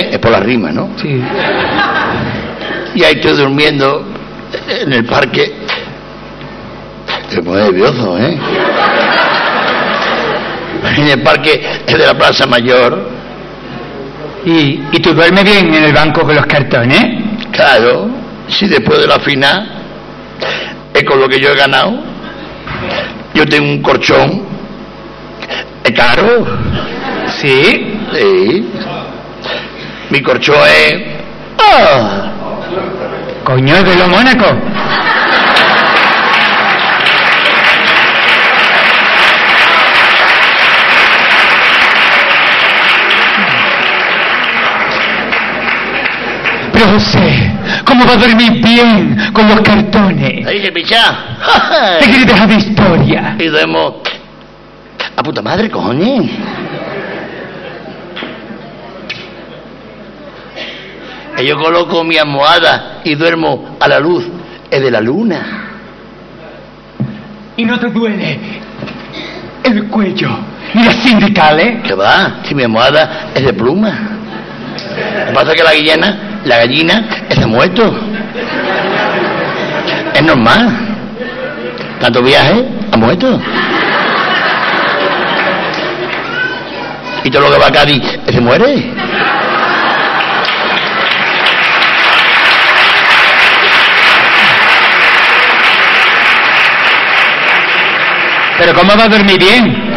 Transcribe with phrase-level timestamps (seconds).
[0.00, 0.90] Joder, es por la rima, ¿no?
[1.00, 1.20] Sí.
[2.94, 4.04] Y ahí estoy durmiendo
[4.68, 5.52] en el parque.
[7.30, 8.38] Es muy nervioso, ¿eh?
[10.96, 13.08] En el parque es de la Plaza Mayor.
[14.44, 17.22] ¿Y, ¿Y tú duermes bien en el banco con los cartones?
[17.52, 18.08] Claro,
[18.48, 19.68] si después de la final
[20.94, 21.92] es con lo que yo he ganado.
[23.34, 24.42] Yo tengo un colchón.
[25.84, 26.46] Es caro.
[27.28, 27.94] Sí.
[28.12, 28.68] Sí.
[30.10, 31.02] Mi corcho es.
[31.58, 32.32] ¡Ah!
[33.44, 34.44] Coño, es de los Mónaco.
[46.72, 47.52] Pero José,
[47.84, 50.46] ¿cómo va a dormir bien con los cartones?
[50.46, 51.18] Ahí se picha.
[52.00, 53.36] ¿Te quieres dejar de historia?
[53.38, 54.02] Y duermo.
[55.16, 56.30] A puta madre, cojones.
[61.40, 64.26] Que yo coloco mi almohada y duermo a la luz
[64.70, 65.40] es de la luna.
[67.56, 68.38] ¿Y no te duele
[69.64, 70.28] el cuello
[70.74, 71.78] ni las sindicales?
[71.82, 72.40] ¿Qué va?
[72.42, 73.88] Si mi almohada es de pluma.
[75.20, 77.90] Lo que pasa es que la gallina, la gallina, está muerto.
[80.12, 80.68] Es normal.
[82.00, 83.40] Tanto viaje, ha muerto.
[87.24, 88.92] Y todo lo que va a Cádiz, se muere.
[98.60, 99.90] Pero ¿cómo va a dormir bien?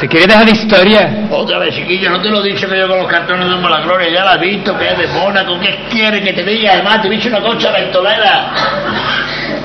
[0.00, 1.26] ¿Te quieres dejar de historia?
[1.30, 3.80] Otra vez, chiquillo, no te lo he dicho que yo con los cartones de la
[3.80, 6.72] gloria, ya la has visto, que es de Mónaco, ¿qué quiere que te diga?
[6.72, 8.52] Además, te he dicho una concha ventolera.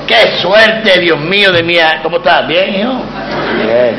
[0.06, 2.00] ¡Qué suerte, Dios mío de mía!
[2.02, 2.46] ¿Cómo estás?
[2.46, 3.02] ¿Bien, hijo?
[3.56, 3.96] Bien.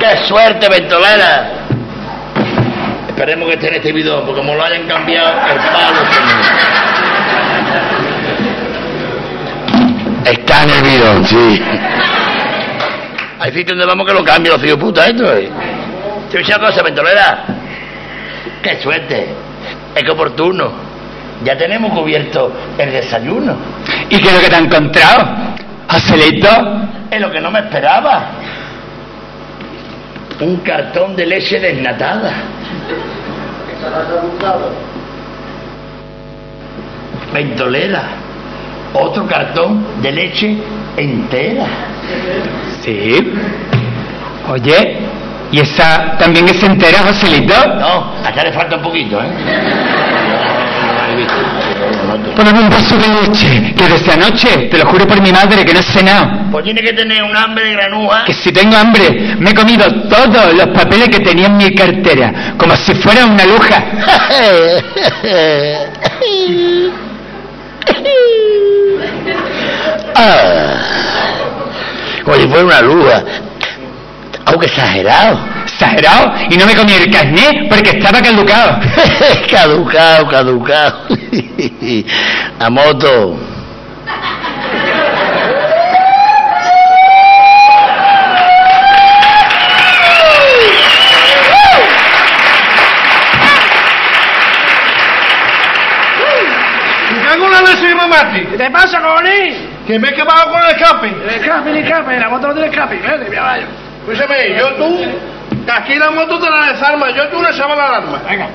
[0.00, 1.50] ¡Qué suerte, ventolera!
[3.08, 6.20] Esperemos que esté en este video, porque como lo hayan cambiado, el palo se
[10.24, 11.62] me- Está en el bidón, sí.
[13.44, 15.50] Hay sitio donde vamos que lo cambie los hijos puta esto, ¿eh?
[16.30, 17.44] Te una cosa, ventolera.
[18.62, 19.26] ¡Qué suerte!
[19.94, 20.72] Es que oportuno.
[21.44, 23.54] Ya tenemos cubierto el desayuno.
[24.08, 25.26] ¿Y qué es lo que te ha encontrado?
[25.90, 26.48] ¿Joselito?
[27.10, 28.30] Es lo que no me esperaba.
[30.40, 32.32] Un cartón de leche desnatada.
[37.30, 38.04] Ventolera.
[38.94, 40.56] Otro cartón de leche
[40.96, 41.66] entera.
[42.84, 43.32] Sí.
[44.50, 44.98] Oye,
[45.50, 47.54] ¿y esa también es entera, Joselito?
[47.76, 49.28] No, acá le falta un poquito, ¿eh?
[52.36, 55.72] Ponme un vaso de leche, que desde anoche, te lo juro por mi madre, que
[55.72, 56.30] no he cenado.
[56.50, 58.24] Pues tiene que tener un hambre de granuja.
[58.26, 62.54] Que si tengo hambre, me he comido todos los papeles que tenía en mi cartera,
[62.58, 63.82] como si fuera una luja.
[70.16, 70.93] Ah.
[72.24, 73.24] Como si fuera una luja.
[74.46, 75.38] Aunque exagerado.
[75.64, 78.78] Exagerado, y no me comí el carnet porque estaba caducado.
[79.50, 81.06] caducado, caducado.
[82.60, 83.38] A moto.
[98.34, 99.63] ¿Qué te pasa, cojones?
[99.86, 101.08] Que me he quemado con el escape.
[101.08, 102.96] El escape, el escape, la moto no tiene escape.
[102.96, 103.66] Vete, mi caballo.
[104.08, 105.04] Escúchame, yo tú,
[105.66, 108.18] que aquí la moto te la desarma, yo tú le echaba la alarma.
[108.28, 108.48] Venga.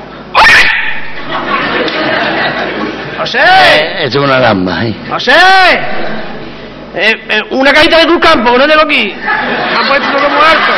[3.20, 4.94] José, Eh, Eso es una alarma, ¿eh?
[5.10, 5.32] José.
[6.96, 9.14] Eh, eh, una cajita de Cruz Campo, que no tengo aquí.
[9.16, 10.72] Me han puesto todo muy alto.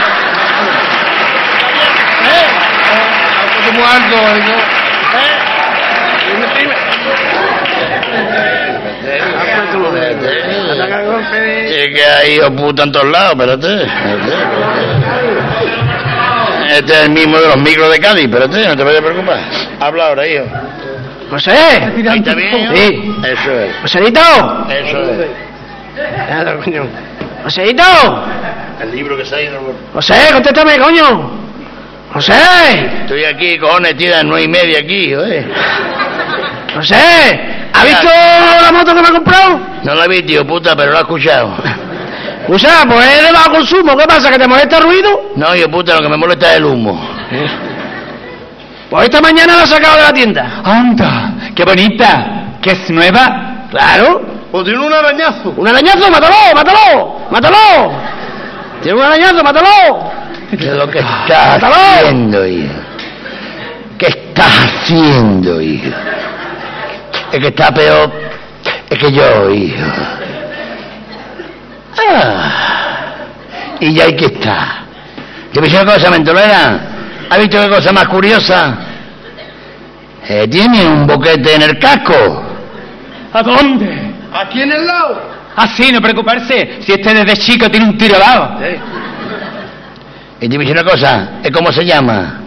[2.27, 2.45] ¿Eh?
[2.83, 4.17] Me han puesto muy alto.
[4.17, 4.59] no-
[5.19, 5.33] ¿Eh?
[6.27, 6.75] Dime, dime.
[9.05, 9.91] Me han puesto lo
[11.19, 13.87] Es que hay puta en todos lados, espérate.
[16.77, 19.39] Este es el mismo de los micros de Cádiz, espérate, no te vayas a preocupar.
[19.79, 20.45] Habla ahora, hijo.
[21.29, 21.51] José.
[21.51, 22.75] Ahí está bien?
[22.75, 23.15] Sí.
[23.23, 24.21] Eso es, Joséito.
[24.69, 25.27] eso es.
[26.29, 26.87] Nada, coño.
[27.43, 27.83] Joséito.
[28.81, 29.59] El libro que se ha ido.
[29.93, 31.31] José, contéstame, coño.
[32.13, 32.33] José,
[33.01, 35.13] Estoy aquí, cojones, tira nueve y media aquí,
[36.71, 36.75] ¿eh?
[36.75, 38.07] José, ¿ha visto
[38.61, 39.59] la moto que me ha comprado?
[39.83, 41.53] No la vi, tío puta, pero la he escuchado.
[42.47, 43.95] Usa, pues es de bajo consumo.
[43.97, 44.31] ¿Qué pasa?
[44.31, 45.31] ¿Que te molesta el ruido?
[45.35, 46.99] No, yo puta, lo que me molesta es el humo.
[48.89, 50.61] Pues esta mañana la he sacado de la tienda.
[50.63, 51.33] ¡Anda!
[51.55, 52.57] ¡Qué bonita!
[52.61, 53.67] ¿Que es nueva?
[53.69, 54.21] Claro.
[54.51, 55.53] Pues tiene un arañazo.
[55.55, 57.91] Un arañazo, mátalo, mátalo, mátalo.
[58.81, 60.11] Tiene un arañazo, mátalo.
[60.49, 61.75] ¿Qué es lo que estás ¡Mátalo!
[61.75, 62.73] haciendo, hijo?
[63.97, 65.89] ¿Qué estás haciendo, hijo?
[67.31, 68.11] Es que está peor.
[68.89, 69.85] Es que yo, hijo.
[72.09, 73.13] Ah,
[73.79, 74.81] y ya hay que estar.
[75.51, 76.79] ¿Te ves una cosa, mentolera?
[77.29, 78.77] ¿Has visto qué cosa más curiosa?
[80.27, 82.43] Eh, tiene un boquete en el casco.
[83.33, 84.13] ¿A dónde?
[84.33, 85.21] Aquí en el lado.
[85.55, 86.79] Así, no preocuparse.
[86.81, 88.59] Si este desde chico tiene un tiro dado.
[90.39, 92.39] Y te ves una cosa, ¿eh, ¿cómo se llama?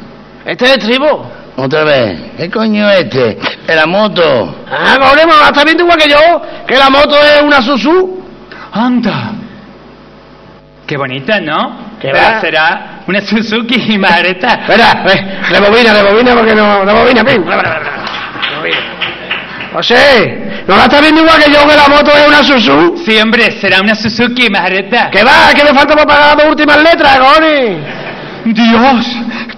[0.45, 1.31] Este es el tribo.
[1.57, 2.21] Otra vez.
[2.37, 3.39] ¿Qué coño es este?
[3.67, 4.65] ¿Es la moto?
[4.69, 8.25] Ah, cojones, mamá, está viendo igual que yo, que la moto es una Suzu.
[8.73, 9.33] ¡Anda!
[10.87, 11.95] Qué bonita, ¿no?
[12.01, 12.41] ¿Qué va?
[12.41, 14.55] será una Suzuki Mareta.
[14.55, 17.45] Espera, eh, rebobina, rebobina, porque no, rebobina, pim.
[19.73, 23.03] José, ¿no la estás viendo igual que yo, que la moto es una Suzu?
[23.05, 25.09] Sí, hombre, será una Suzuki Mareta.
[25.11, 25.53] ¿Qué va?
[25.55, 27.79] ¿Qué me falta para pagar las dos últimas letras, cojones?
[28.45, 29.07] ¡Dios!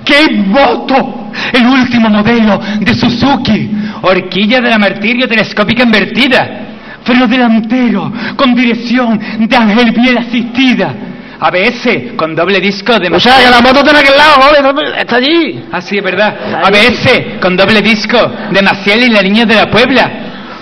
[0.05, 1.26] ¡Qué moto!
[1.53, 3.71] El último modelo de Suzuki.
[4.03, 6.67] Horquilla de la martirio telescópica invertida.
[7.05, 10.95] Freno delantero con dirección de ángel bien asistida.
[11.39, 13.09] ABS con doble disco de...
[13.09, 15.65] O sea, que la moto está en aquel lado, está allí.
[15.71, 16.35] Ah, sí, es verdad.
[16.65, 18.19] ABS con doble disco
[18.51, 20.11] de Maciel y la niña de la Puebla.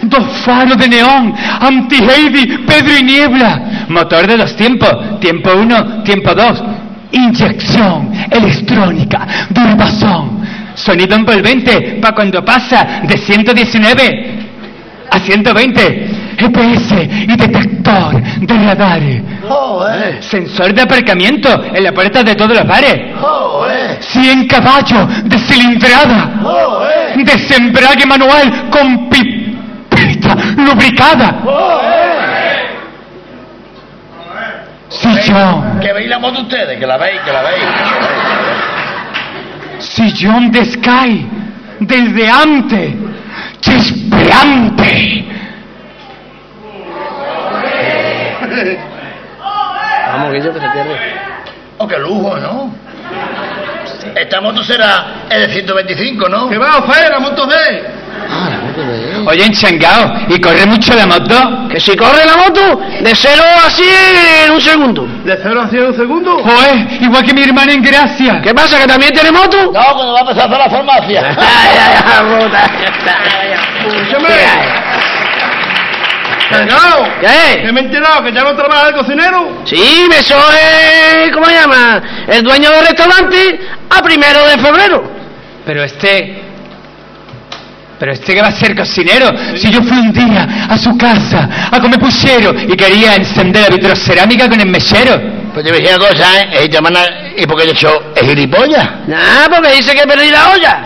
[0.03, 3.87] Dos faros de neón, anti-Heidi, Pedro y Niebla.
[3.88, 6.62] Motor de dos tiempos, tiempo uno, tiempo dos.
[7.12, 10.44] Inyección electrónica, Durbazón.
[10.75, 14.38] Sonido envolvente para cuando pasa de 119
[15.11, 16.25] a 120.
[16.37, 19.23] GPS y detector de radares.
[20.21, 23.00] Sensor de aparcamiento en la puerta de todos los bares.
[24.00, 26.32] 100 caballos de cilindrada.
[27.17, 31.41] Desembrague manual con pipeta lubricada.
[34.88, 37.65] Sillón, Que veis la moto ustedes, que la veis, que la veis.
[39.94, 41.26] Sillón de Sky,
[41.81, 42.94] desde antes,
[43.61, 45.25] chispeante.
[50.08, 50.96] Vamos, que yo que se pierde.
[51.79, 52.75] Oh, qué lujo, ¿no?
[54.14, 56.49] Esta moto será el de 125, ¿no?
[56.49, 57.82] Que va, Ofe, la moto de.
[59.26, 61.69] Oye, enchangao, ¿y corre mucho la moto?
[61.69, 63.88] Que si corre la moto de 0 a 100
[64.47, 65.06] en un segundo.
[65.25, 66.38] De 0 a 100 un segundo.
[66.43, 68.41] Joder, igual que mi hermana en Gracia.
[68.43, 69.56] ¿Qué pasa, que también tiene moto?
[69.73, 71.21] No, cuando va a empezar a hacer la farmacia.
[71.38, 72.71] Ay, ay, ay, puta.
[73.87, 74.29] Escúchame.
[77.21, 77.62] ¿Qué?
[77.62, 79.62] Que me he enterado que ya no trabaja de cocinero.
[79.65, 82.03] Sí, eso es, ¿cómo se llama?
[82.29, 83.61] El dueño del restaurante
[83.91, 85.05] a primero de febrero.
[85.65, 86.43] Pero este...
[87.99, 89.29] Pero este que va a ser cocinero.
[89.56, 93.76] Si yo fui un día a su casa a comer puchero y quería encender la
[93.76, 95.20] vitrocerámica con el mechero.
[95.52, 96.70] Pues te voy a decir una cosa, ¿eh?
[97.37, 99.06] ¿y por qué le echó el gilipollas?
[99.06, 100.82] Nah, porque dice que perdí la olla.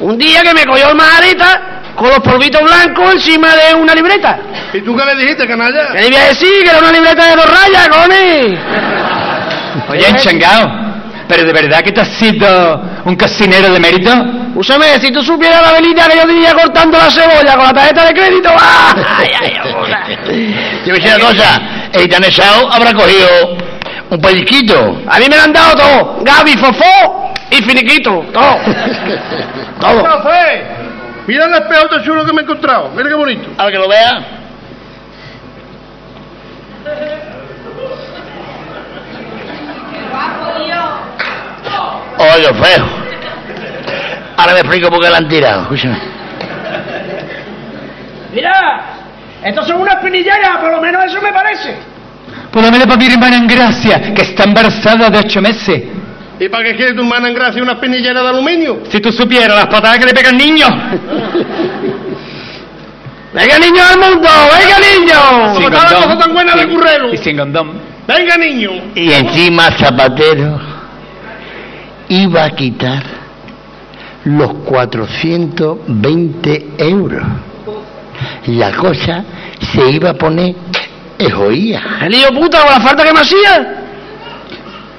[0.00, 4.38] Un día que me cogió el majarita con los polvitos blancos encima de una libreta.
[4.72, 5.88] ¿Y tú qué le dijiste, canalla?
[5.92, 6.62] ¿Qué le iba a decir?
[6.62, 8.58] Que era una libreta de dos rayas, cojones.
[9.88, 10.87] Oye, enchangao.
[11.28, 14.10] ¿Pero de verdad que tú has sido un cocinero de mérito?
[14.54, 18.06] Úsame, si tú supieras la velita que yo tenía cortando la cebolla con la tarjeta
[18.06, 18.48] de crédito.
[18.58, 18.94] ¡ah!
[19.18, 20.82] Ay, ay, ay.
[20.84, 21.60] Te a decir una cosa,
[21.92, 23.28] el Tanesao habrá cogido
[24.10, 25.02] un pellizquito.
[25.06, 26.18] A mí me lo han dado todo.
[26.22, 28.24] Gaby, fofó y finiquito.
[28.32, 28.56] Todo.
[29.80, 30.02] Todo.
[30.02, 30.64] Ofe,
[31.28, 32.90] mira el espejo tan chulo que me he encontrado.
[32.96, 33.48] Mira qué bonito.
[33.56, 34.26] A ver que lo vea.
[42.18, 42.86] Oye, feo.
[44.36, 45.62] Ahora me explico por qué la han tirado.
[45.62, 45.98] Escúchame.
[48.32, 48.82] Mira,
[49.42, 51.76] estos son unas pinilleras, por lo menos eso me parece.
[52.52, 55.82] Por lo menos para mi hermana en Gracia, que está embarazada de ocho meses.
[56.40, 58.82] ¿Y para qué quiere tu hermana en gracia una pinillera de aluminio?
[58.88, 60.66] Si tú supieras las patadas que le pega al niño.
[63.34, 65.54] Venga, niño del mundo, venga, niño.
[65.56, 67.12] Sin cosa tan buena de currero.
[67.12, 67.87] Y sin condón.
[68.08, 68.70] Venga, niño.
[68.94, 70.58] Y encima Zapatero
[72.08, 73.02] iba a quitar
[74.24, 77.22] los 420 euros.
[78.46, 79.22] La cosa
[79.60, 80.54] se iba a poner
[81.18, 81.82] ejoía.
[82.00, 83.74] El lío puta con la falta que me hacía.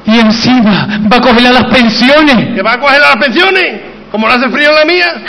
[0.05, 2.53] Y encima va a coger las pensiones.
[2.53, 3.81] ¿Que va a coger las pensiones?
[4.11, 5.15] ¿Como no hace frío en la mía?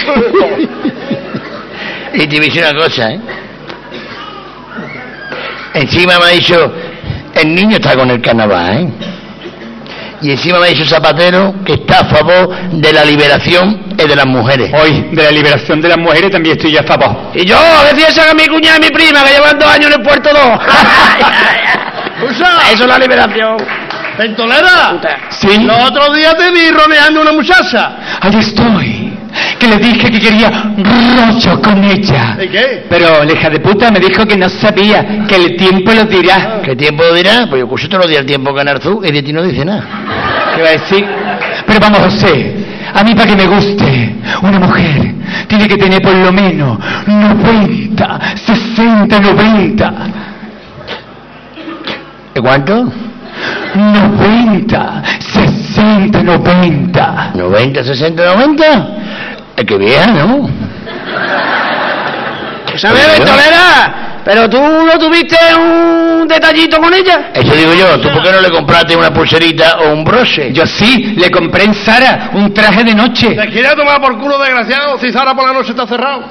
[2.12, 3.20] Y te voy a decir una cosa, ¿eh?
[5.75, 6.75] Encima me ha dicho,
[7.40, 8.88] el niño está con el carnaval, ¿eh?
[10.23, 14.14] Y encima me ha dicho Zapatero que está a favor de la liberación eh, de
[14.14, 14.70] las mujeres.
[14.75, 17.30] Hoy, de la liberación de las mujeres también estoy yo a favor.
[17.35, 19.68] Y yo, a ver si esa es mi cuñada y mi prima, que llevan dos
[19.70, 20.61] años en el puerto dos.
[22.23, 23.56] Escucha, Eso es la liberación.
[24.18, 25.00] Pentolera.
[25.30, 27.92] Sí, Los otros días te vi roneando una muchacha.
[28.20, 29.10] ahí estoy.
[29.58, 30.50] Que le dije que quería
[31.18, 32.37] rocho con ella.
[32.42, 32.87] ¿Y qué?
[32.88, 36.60] Pero la hija de puta me dijo que no sabía, que el tiempo lo dirá.
[36.62, 37.46] ¿Qué tiempo dirá?
[37.49, 39.64] Pues yo escucho todos los días el tiempo que Narzú y de ti no dice
[39.64, 39.84] nada.
[40.56, 41.06] ¿Qué va a decir?
[41.66, 42.54] Pero vamos, José,
[42.94, 45.14] a mí para que me guste una mujer
[45.46, 49.92] tiene que tener por lo menos 90, 60, 90.
[52.34, 52.92] ¿De cuánto?
[53.75, 55.02] 90,
[55.80, 57.32] 60, 90.
[57.34, 58.88] ¿90, 60, 90?
[59.56, 60.49] Es que vieja, ¿no?
[62.76, 64.20] ¿Sabes, Ventolera?
[64.25, 67.30] Pero tú no tuviste un detallito con ella.
[67.34, 70.52] Eso digo yo, ¿tú por qué no le compraste una pulserita o un broche?
[70.52, 73.34] Yo sí, le compré en Sara un traje de noche.
[73.34, 74.99] ¿Te quieres tomar por culo, desgraciado?
[74.99, 76.22] Si Zara por la noche está cerrado.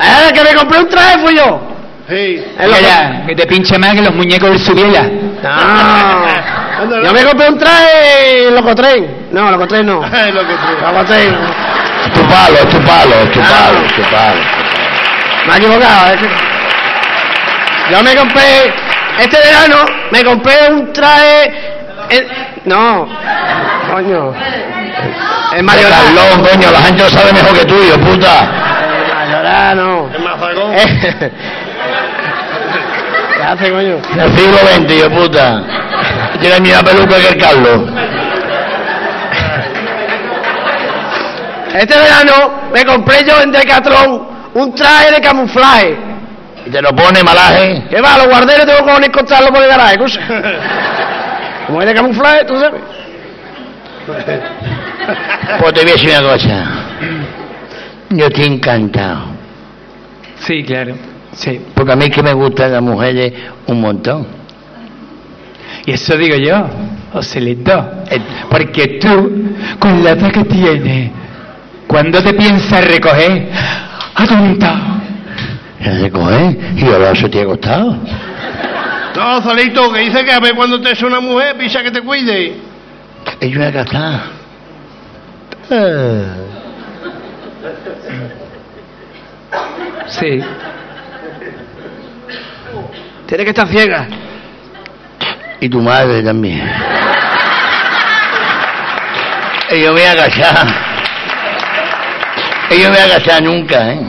[0.00, 1.60] Eh, que me compré un traje fui yo.
[2.08, 2.42] Sí.
[2.58, 5.02] Mira, que te pinche más que los muñecos del Subiela.
[5.42, 6.67] No.
[7.04, 9.28] Yo me compré un traje Locotren.
[9.32, 10.00] No, Locotren no.
[10.04, 10.66] Ay, lo que tú.
[10.92, 11.36] Locotren.
[12.14, 14.40] Tu palo, tu palo, tu palo, tu palo.
[15.46, 16.12] Me he equivocado.
[16.18, 18.72] que- Yo me compré,
[19.18, 19.76] este verano,
[20.10, 21.74] me compré un traje...
[22.64, 23.06] No,
[23.90, 24.32] coño.
[25.62, 25.92] Mayoral.
[26.14, 28.40] Carlón, coño, la gente lo sabe mejor que tú, hijo puta.
[28.42, 30.10] En Mayoral, no.
[30.14, 30.72] El mazagón.
[30.74, 31.32] Eh.
[33.36, 33.96] ¿Qué hace, coño?
[34.16, 35.62] El siglo XX, hijo puta.
[36.40, 37.80] Tiene la misma peluca que el Carlos.
[41.74, 45.96] Este verano me compré yo en Decathlon un traje de camuflaje.
[46.66, 47.84] Y te lo pone malaje.
[47.88, 48.18] ¿Qué va?
[48.18, 50.20] Los guarderos tengo que encontrarlo por el garaje, cosa.
[51.66, 52.80] Como es de camuflaje, tú sabes.
[54.06, 56.64] Pues te voy a decir una cosa.
[58.10, 59.26] Yo estoy encantado.
[60.40, 60.94] Sí, claro.
[61.32, 61.60] Sí.
[61.74, 63.32] Porque a mí que me gustan las mujeres
[63.66, 64.37] un montón.
[65.88, 66.66] Y eso digo yo,
[67.14, 67.72] Joselito.
[68.10, 71.10] Eh, Porque tú, con la edad que tienes,
[71.86, 73.48] ¿cuándo te piensas recoger?
[74.14, 75.00] Atonta.
[75.82, 76.58] ¿Se recoge?
[76.76, 77.96] Y ahora eso te ha costado.
[79.16, 82.02] No, Zolito, que dice que a ver cuando te es una mujer, pisa que te
[82.02, 82.52] cuide.
[83.40, 84.24] Es una casada.
[85.70, 86.24] Eh,
[90.08, 90.38] Sí.
[93.26, 94.06] Tiene que estar ciega.
[95.60, 96.70] Y tu madre también.
[99.70, 100.66] Y yo me voy a agachar.
[102.70, 104.00] Y yo me voy a agachar nunca, ¿eh?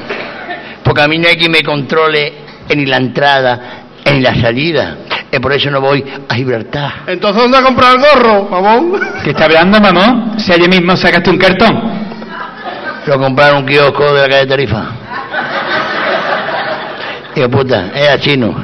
[0.84, 2.34] Porque a mí no hay quien me controle
[2.76, 3.60] ni la entrada
[4.06, 4.98] ni la salida.
[5.32, 6.94] Y por eso no voy a Gibraltar.
[7.08, 9.00] Entonces, ¿dónde a comprar el gorro, mamón?
[9.24, 10.40] ¿Qué está hablando, mamón?
[10.40, 12.00] Si ayer mismo sacaste un cartón.
[13.06, 14.86] Lo compraron en un kiosco de la calle Tarifa.
[17.36, 18.64] Digo, puta, era chino.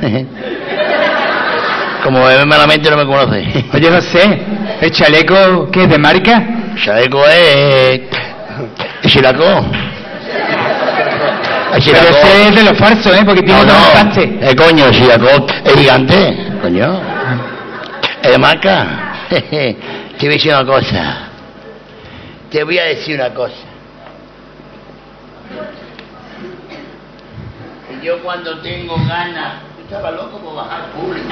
[2.05, 3.65] Como bebe malamente no me conoce.
[3.73, 4.39] Oye, José,
[4.79, 6.43] ¿el chaleco qué es de marca?
[6.83, 8.01] Chaleco es...
[9.07, 9.65] Chilacó.
[11.73, 13.23] El Pero Chilacó- ese es de los falsos, ¿eh?
[13.25, 17.01] Porque tiene No, dos no, eh, coño, el Chilacó es gigante, coño.
[18.21, 18.85] Es de marca.
[19.29, 21.17] Te voy a decir una cosa.
[22.51, 23.55] Te voy a decir una cosa.
[28.03, 29.53] Yo cuando tengo ganas,
[29.85, 31.27] estaba loco por bajar público.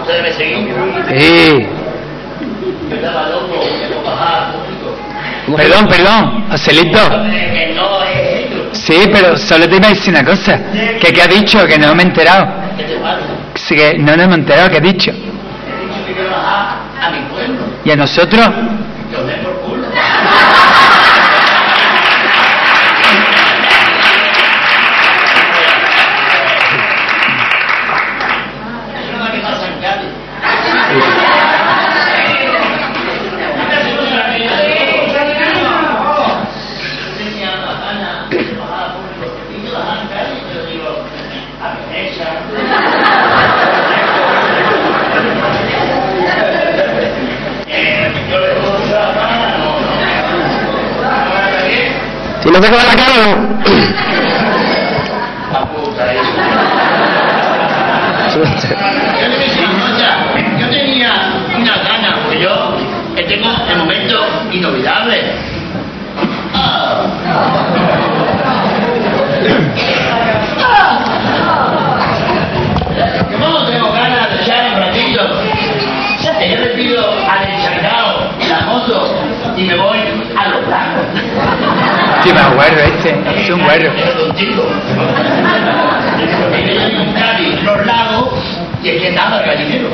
[0.00, 0.68] ¿Ustedes me seguís?
[1.08, 1.66] Sí.
[2.92, 3.60] Estaba loco
[3.92, 5.56] por bajar público.
[5.56, 6.46] Perdón, perdón,
[8.46, 8.70] ello.
[8.72, 10.58] Sí, pero solo te iba a decir una cosa.
[10.72, 11.66] ¿Que qué ha dicho?
[11.66, 12.46] Que no me he enterado.
[12.78, 13.35] ¿Qué te pasa?
[13.66, 15.10] Sí, que no nos hemos enterado, ¿qué ha dicho?
[17.82, 17.88] Que.
[17.88, 18.48] ¿Y a nosotros?
[52.56, 53.45] Si no se queda la cara, no.
[82.56, 83.10] Guarro este.
[83.42, 83.92] Es un guarro.
[84.16, 84.34] Los
[88.82, 89.88] y el que nada gallinero.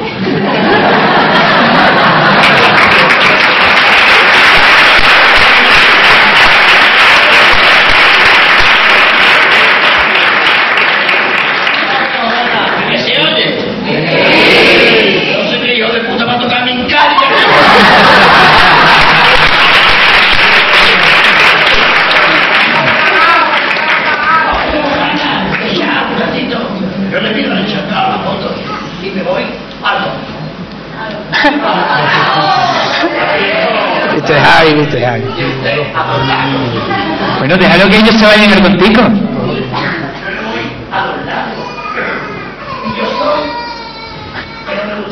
[37.39, 39.03] Bueno, déjalo que ellos se vayan a ir contigo.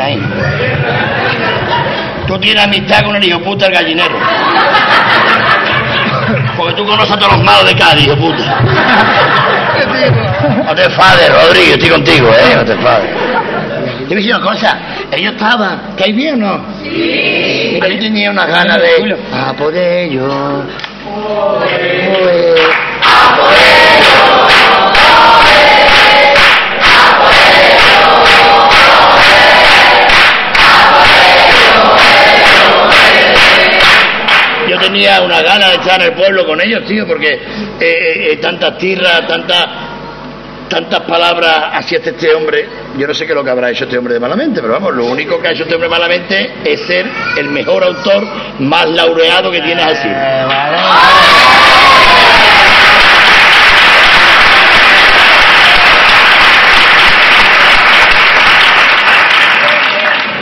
[0.00, 0.20] Ahí.
[2.26, 4.18] Tú tienes amistad con el hijo puta del gallinero.
[6.56, 8.60] Porque tú conoces a todos los malos de Cádiz, hijo puta.
[10.66, 12.56] No te enfades, Rodri, yo estoy contigo, ¿eh?
[12.56, 13.10] No te enfades.
[14.08, 14.78] Te voy a decir una cosa,
[15.12, 16.64] ellos estaban, ¿estáis bien o no?
[16.82, 17.70] Sí.
[17.74, 19.16] Mira, yo tenía unas ganas de...
[19.32, 20.64] A por ellos.
[21.04, 22.77] Pues, Yo
[34.88, 37.40] tenía una gana de estar en el pueblo con ellos, tío, porque eh,
[37.80, 39.66] eh, eh, tantas tirras, tantas
[40.68, 42.68] tantas palabras hacía este hombre.
[42.98, 44.94] Yo no sé qué es lo que habrá hecho este hombre de malamente, pero vamos,
[44.94, 48.26] lo único que ha hecho este hombre malamente es ser el mejor autor
[48.60, 50.08] más laureado que tienes así.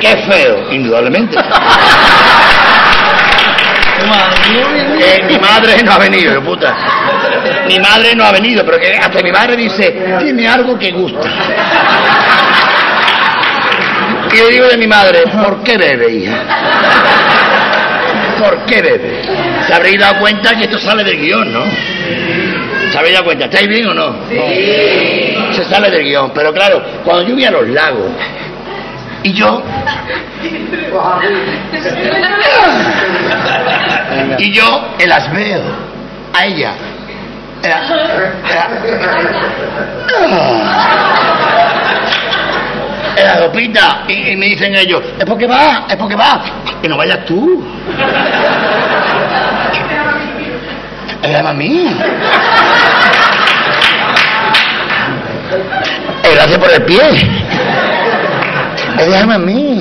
[0.00, 1.36] Qué feo, indudablemente.
[4.98, 6.76] Eh, mi madre no ha venido, puta.
[7.66, 11.28] Mi madre no ha venido, pero que hasta mi madre dice, tiene algo que gusta.
[14.32, 16.36] Y le digo de mi madre, ¿por qué bebe, hija?
[18.38, 19.22] ¿Por qué bebe?
[19.66, 21.64] Se habréis dado cuenta que esto sale del guion, ¿no?
[22.90, 23.46] ¿Se habéis dado cuenta?
[23.46, 24.16] ¿Estáis bien o no?
[24.28, 25.36] Sí.
[25.52, 26.30] Se sale del guion.
[26.34, 28.10] Pero claro, cuando yo voy a los lagos
[29.26, 29.60] y yo...
[34.38, 35.62] Y yo eh, las veo
[36.32, 36.72] a ella.
[37.62, 37.72] Eh,
[43.16, 46.42] En la ropita y, y me dicen ellos, es porque va, es porque va,
[46.82, 47.64] que no vayas tú.
[51.22, 51.96] Él a mí.
[56.46, 57.00] Hace por el pie.
[59.04, 59.80] Llama a mí.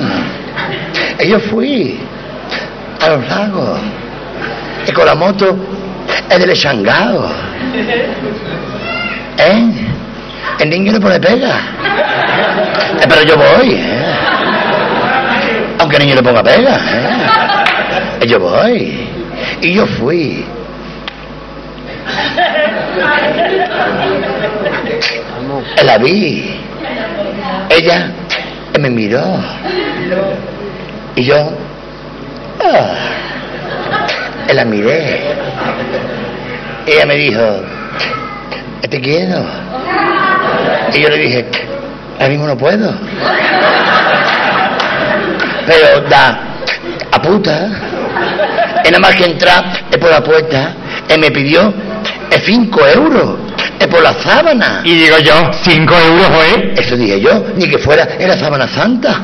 [1.26, 1.98] Yo fui
[3.00, 3.80] a los lagos.
[4.86, 5.56] Y con la moto
[6.30, 7.30] es del Shangao.
[9.38, 9.70] ¿Eh?
[10.60, 11.56] El niño le pone pega.
[13.00, 14.04] Eh, pero yo voy, ¿eh?
[15.78, 16.78] Aunque el niño le ponga pega.
[18.20, 19.08] Eh, Yo voy.
[19.60, 20.44] Y yo fui.
[25.84, 26.60] La vi.
[27.70, 28.10] Ella
[28.78, 29.22] me miró.
[31.14, 31.50] Y yo
[32.62, 32.94] ah,
[34.52, 35.20] la miré.
[36.86, 37.62] Ella me dijo,
[38.88, 39.44] te quiero.
[40.92, 41.46] Y yo le dije,
[42.14, 42.94] ahora mismo no puedo.
[45.66, 46.40] Pero da,
[47.10, 47.68] a puta.
[48.84, 49.64] Y nada más que entrar
[49.98, 50.74] por la puerta,
[51.08, 51.72] él me pidió
[52.30, 53.45] es 5 euros.
[53.78, 54.80] Es por la sábana.
[54.84, 56.74] Y digo yo, cinco euros, ¿eh?
[56.76, 59.20] Eso dije yo, ni que fuera, era sábana santa.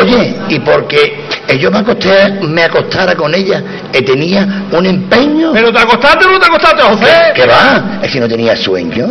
[0.00, 1.24] Oye, y porque
[1.58, 3.62] yo me acosté, me acostara con ella,
[3.92, 5.52] y tenía un empeño.
[5.52, 7.32] ¿Pero te acostaste o no te acostaste, José?
[7.34, 8.00] ¿Qué va?
[8.02, 9.06] Es que no tenía sueño.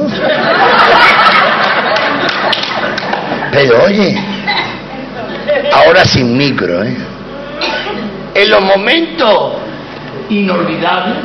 [3.52, 4.16] Pero oye,
[5.74, 6.98] ahora sin micro, ¿eh?
[8.36, 9.54] En los momentos
[10.30, 11.18] inolvidables,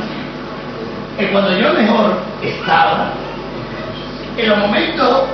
[1.19, 3.11] es cuando yo mejor estaba,
[4.37, 5.25] en los momentos,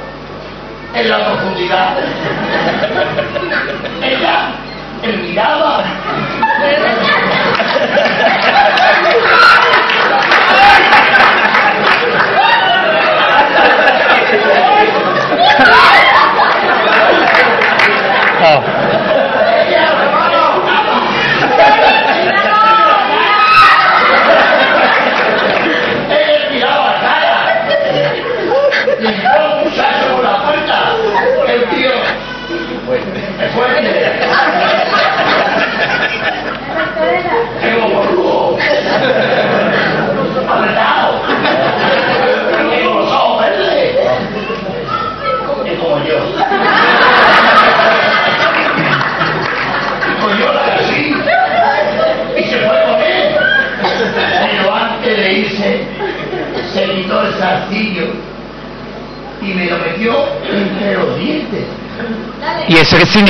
[0.94, 1.96] en la profundidad,
[4.02, 4.50] ella
[5.02, 5.84] me miraba.
[6.62, 6.76] Él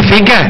[0.03, 0.48] significa?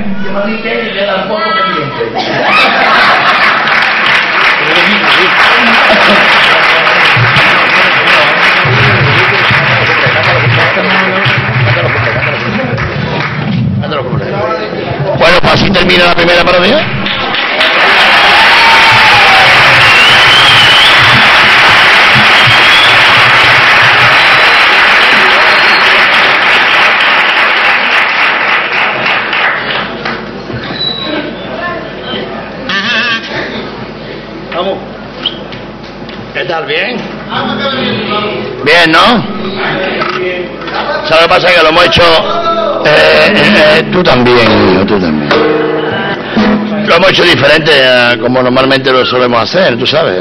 [47.67, 50.17] A como normalmente lo solemos hacer, tú sabes.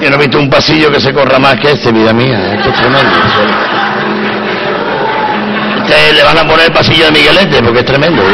[0.00, 2.54] Yo no he visto un pasillo que se corra más que este, vida mía.
[2.54, 3.10] Esto es tremendo.
[5.82, 8.22] Ustedes le van a poner el pasillo de Miguelete porque es tremendo.
[8.22, 8.26] ¿eh?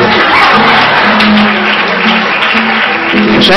[3.34, 3.54] No sé.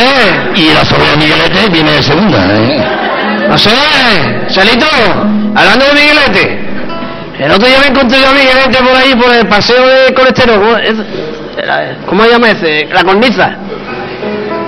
[0.56, 3.00] Y la sobrina de Miguelete viene de segunda, ¿eh?
[3.48, 3.72] No sé,
[4.48, 4.86] Salito,
[5.56, 6.70] hablando de Miguelete.
[7.40, 10.82] El otro día me encontré yo a Miguelete por ahí, por el paseo de colesterol.
[11.60, 12.86] ¿Cómo, es- la- ¿cómo se llama ese?
[12.92, 13.58] La cornisa.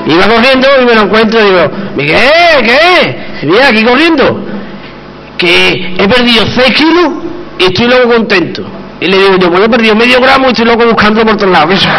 [0.08, 2.19] Iba corriendo y me lo encuentro y digo, Miguel,
[2.63, 3.17] ¿qué?
[3.43, 4.45] Mira, aquí corriendo.
[5.38, 7.10] Que he perdido 6 kilos
[7.60, 8.63] y estoy luego contento.
[8.99, 11.51] Y le digo yo, pues he perdido medio gramo y estoy loco buscando por todos
[11.51, 11.69] lados.
[11.69, 11.89] ¿qué eso?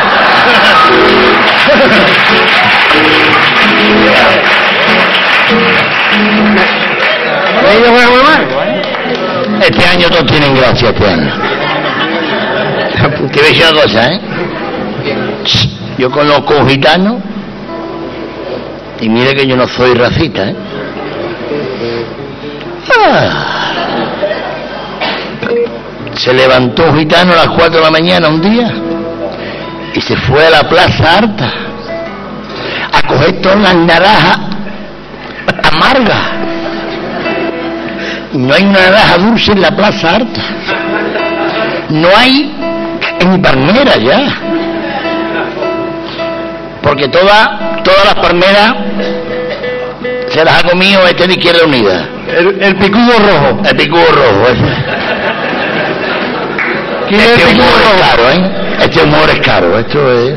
[7.63, 9.67] medio gramo más.
[9.67, 11.33] Este año todos tienen gracia, este año.
[13.43, 14.21] Veis una cosa, ¿eh?
[15.99, 17.21] Yo conozco un gitano
[19.01, 20.57] y mire que yo no soy racista, ¿eh?
[22.97, 23.53] Ah.
[26.15, 28.73] Se levantó un gitano a las 4 de la mañana un día
[29.95, 31.53] y se fue a la Plaza Harta
[32.93, 34.39] a coger todas las naranjas
[35.73, 36.23] amargas.
[38.33, 40.43] No hay una naranja dulce en la Plaza Harta.
[41.91, 42.55] No hay
[43.21, 44.42] en palmera ya.
[46.83, 47.49] Porque todas
[47.85, 48.75] todas las palmeras
[50.29, 52.09] se las ha comido este de Izquierda Unida.
[52.29, 53.63] El, el picudo rojo.
[53.65, 54.75] El picudo rojo, ese.
[57.09, 58.11] ¿Quién es el Este humor es rojo?
[58.11, 58.51] caro, ¿eh?
[58.81, 60.35] Este humor es caro, esto es...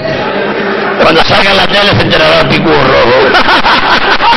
[1.01, 4.36] Cuando salga en la tele se enterará el picudo rojo.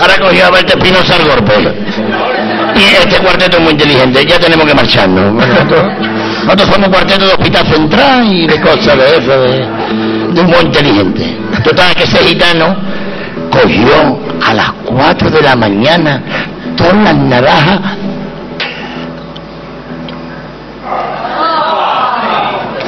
[0.00, 1.52] Ahora cogió a Berta Espinosa al golpe.
[2.76, 5.32] Este cuarteto es muy inteligente, ya tenemos que marcharnos.
[5.32, 5.84] Nosotros,
[6.44, 9.58] nosotros somos cuarteto de hospital central y de cosas de eso, de,
[10.32, 11.38] de un muy inteligente.
[11.64, 12.76] Total, que ese gitano
[13.50, 16.22] cogió a las 4 de la mañana
[16.76, 17.80] todas las naranjas.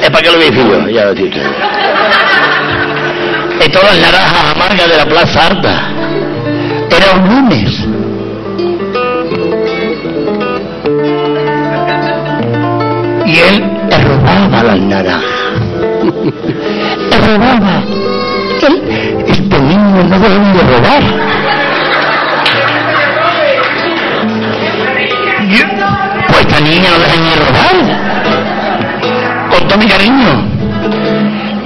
[0.01, 1.41] Es para que lo veis yo, ya lo digo.
[3.65, 5.81] Y todas las naranjas amargas de la Plaza Arta.
[6.89, 7.88] Era un lunes.
[13.29, 15.23] Y él robaba las naranjas.
[17.27, 17.83] Robaba.
[18.67, 18.81] Él,
[19.27, 21.03] este niño no debe de robar.
[26.27, 27.77] Pues esta niña no debe ni robar.
[29.51, 30.31] Con todo mi cariño.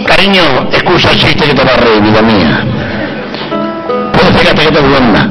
[0.05, 2.65] Cariño, excusa el chiste que te va a reír, vida mía.
[4.11, 5.29] Puede ser que te duerma.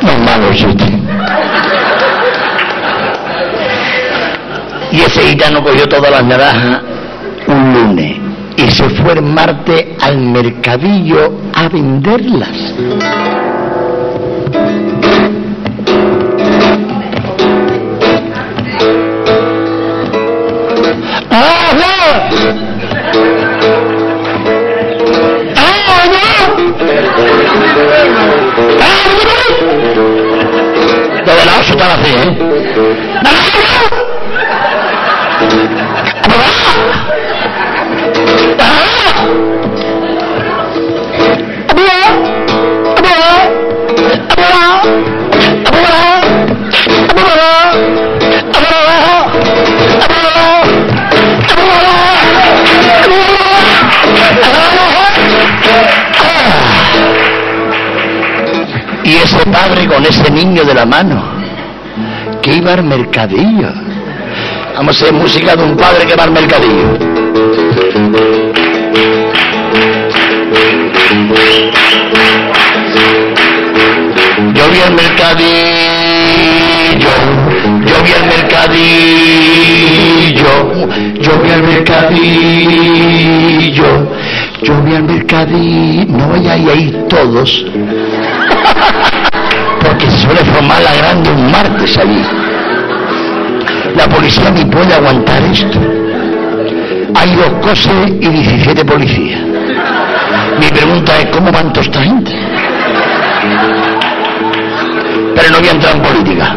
[0.00, 0.89] No es malo el chiste.
[5.30, 6.82] Gitano cogió todas las naranjas
[7.46, 8.18] un lunes
[8.56, 12.48] y se fue el martes al mercadillo a venderlas.
[21.30, 21.94] ¡Ah, no!
[25.56, 26.24] ¡Ah, no!
[28.80, 29.38] ¡Ah, no!
[31.24, 32.38] Lo de la oso estaba así, ¿eh?
[33.24, 33.99] ¡Ah,
[60.10, 61.22] ese niño de la mano,
[62.42, 63.72] que iba al mercadillo.
[64.74, 66.98] Vamos a hacer música de un padre que va al mercadillo.
[74.54, 75.44] Yo vi el mercadillo,
[77.86, 79.34] yo vi el mercadillo,
[81.20, 82.30] yo vi el mercadillo,
[84.62, 88.29] yo vi el mercadillo, no vayáis ahí todos, porque
[90.70, 92.22] se suele formar la grande un martes allí.
[93.96, 95.78] La policía ni puede aguantar esto.
[97.14, 99.40] Hay dos cosas y 17 policías.
[100.58, 102.32] Mi pregunta es, ¿cómo van toda esta gente?
[105.34, 106.56] Pero no voy a entrar en política.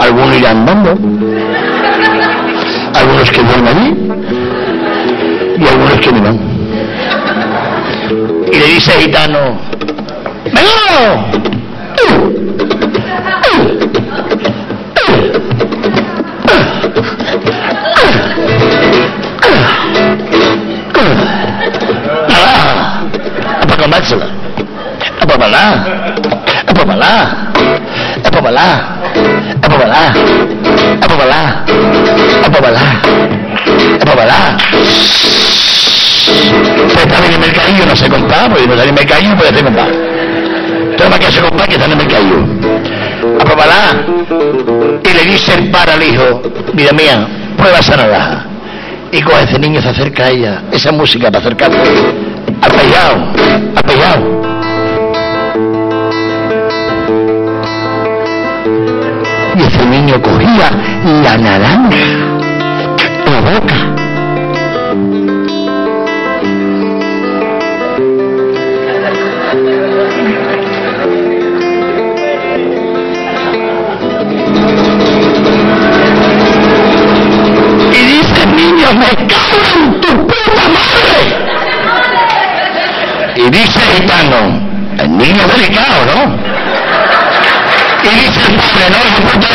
[0.00, 0.90] Algunos irán andando,
[2.94, 3.96] algunos que van allí
[5.58, 6.40] y algunos que no van.
[8.52, 9.38] Y le dice el gitano,
[10.52, 11.41] ¡Megano!
[25.62, 25.76] Para bailar.
[26.66, 27.52] Es para bailar.
[28.16, 28.98] Es para bailar.
[29.48, 30.16] Es para bailar.
[31.00, 31.64] Es para bailar.
[32.42, 33.02] Es para bailar.
[33.92, 34.56] Es para bailar.
[36.88, 39.88] Pero está en el mercadillo, no sé comprar, porque en el mercadillo, puede hacer comprar.
[39.88, 42.38] Entonces, ¿para qué se comprar que está en el mercadillo?
[43.40, 44.04] A para.
[45.04, 48.46] Y le dice el padre al hijo, vida mía, prueba esa naranja.
[49.12, 51.78] Y coge ese niño, se acerca a ella, esa música para acercarse
[52.62, 52.70] al
[53.84, 54.41] pellado,
[60.12, 60.20] al pellado.
[60.20, 60.70] Y ese niño cogía
[61.22, 61.96] la naranja,
[63.40, 63.76] boca.
[77.90, 81.20] Y dice niño, me cago en tu puta madre.
[83.36, 84.38] Y dice gitano,
[84.98, 86.51] el niño delicado, ¿no?
[88.04, 89.46] Y dice el padre, no, no puede el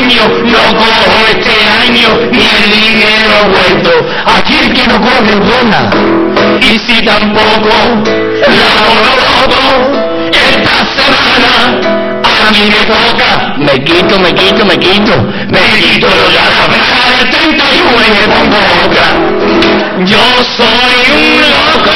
[0.00, 1.54] no cojo este
[1.86, 3.90] año ni el dinero vuelto.
[4.26, 5.90] Aquí el que no corre buena.
[6.60, 7.74] Y si tampoco
[8.40, 9.62] la coloco
[10.32, 11.80] esta semana,
[12.22, 13.54] a mí me toca.
[13.58, 15.16] Me quito, me quito, me quito,
[15.48, 19.43] me quito ya la braga del 31 y me pongo.
[20.02, 20.18] Yo
[20.56, 20.66] soy
[21.14, 21.94] un loco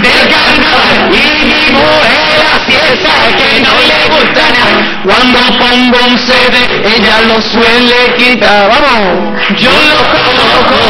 [0.00, 4.76] del carnaval y mujer así esa que no le gusta nada.
[5.04, 8.70] Cuando pongo un CD, ella lo suele quitar.
[8.70, 10.80] Vamos, yo lo coloco,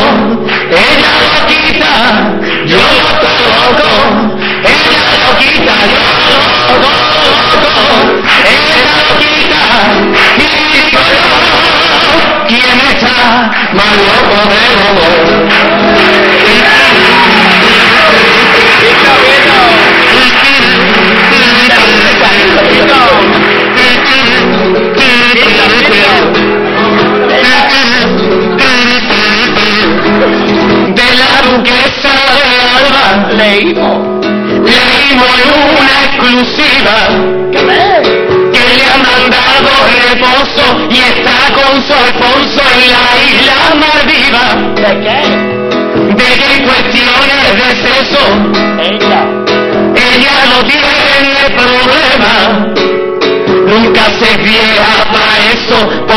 [0.71, 1.93] ella lo quita.
[2.67, 3.91] Yo lo coloco,
[4.63, 5.75] ella lo quita.
[5.91, 7.19] Yo lo coloco,
[8.47, 9.63] ella lo quita.
[10.39, 10.47] Y
[10.93, 11.03] yo,
[12.47, 13.19] ¿quién está
[13.75, 15.78] más loco de los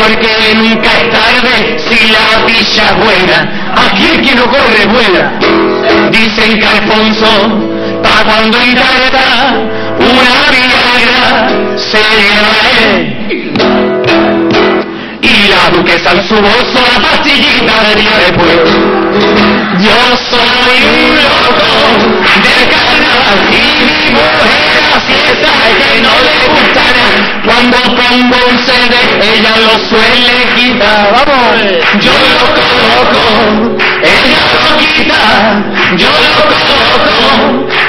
[0.02, 3.38] porque nunca es tarde si la pilla es buena.
[3.86, 5.32] Aquí el que no corre vuela.
[6.10, 7.30] Dicen que Alfonso,
[8.02, 9.54] pa' cuando intenta
[9.98, 12.92] una viagra, se lleva él.
[15.22, 18.81] Y la duquesa en su bolso la pastillita de día después.
[19.80, 19.88] Yo
[20.30, 21.64] soy un loco
[22.42, 27.16] del carnaval y mi mujer así es que no le gusta nada.
[27.42, 31.02] Cuando pongo un CD ella lo suele quitar.
[31.10, 31.56] Vamos,
[32.00, 33.22] yo lo coloco,
[34.02, 35.20] ella lo quita.
[35.96, 37.16] Yo lo coloco,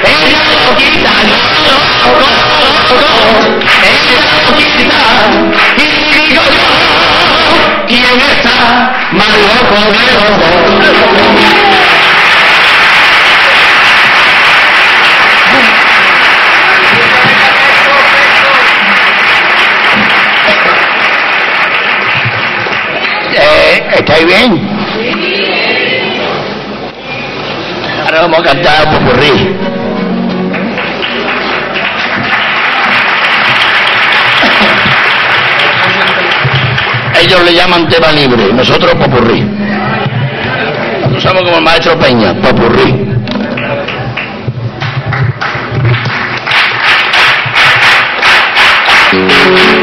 [0.05, 1.11] ella lo quita.
[1.27, 2.95] Yo lo coloco,
[3.83, 5.01] ella lo quita.
[5.75, 5.79] Y
[6.29, 6.65] digo yo,
[7.87, 8.57] ¿quién está
[9.11, 10.33] más loco de los?
[24.13, 24.69] ¿Estáis bien?
[28.05, 29.55] Ahora vamos a cantar popurrí.
[37.21, 39.41] Ellos le llaman tema libre, nosotros popurrí.
[41.01, 43.13] Nosotros somos como el maestro Peña, popurrí.
[49.11, 49.82] Ya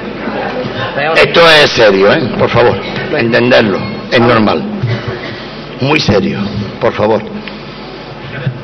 [1.15, 2.19] Esto es serio, ¿eh?
[2.37, 2.77] Por favor,
[3.17, 3.79] entenderlo.
[4.11, 4.61] Es normal.
[5.79, 6.39] Muy serio,
[6.79, 7.21] por favor.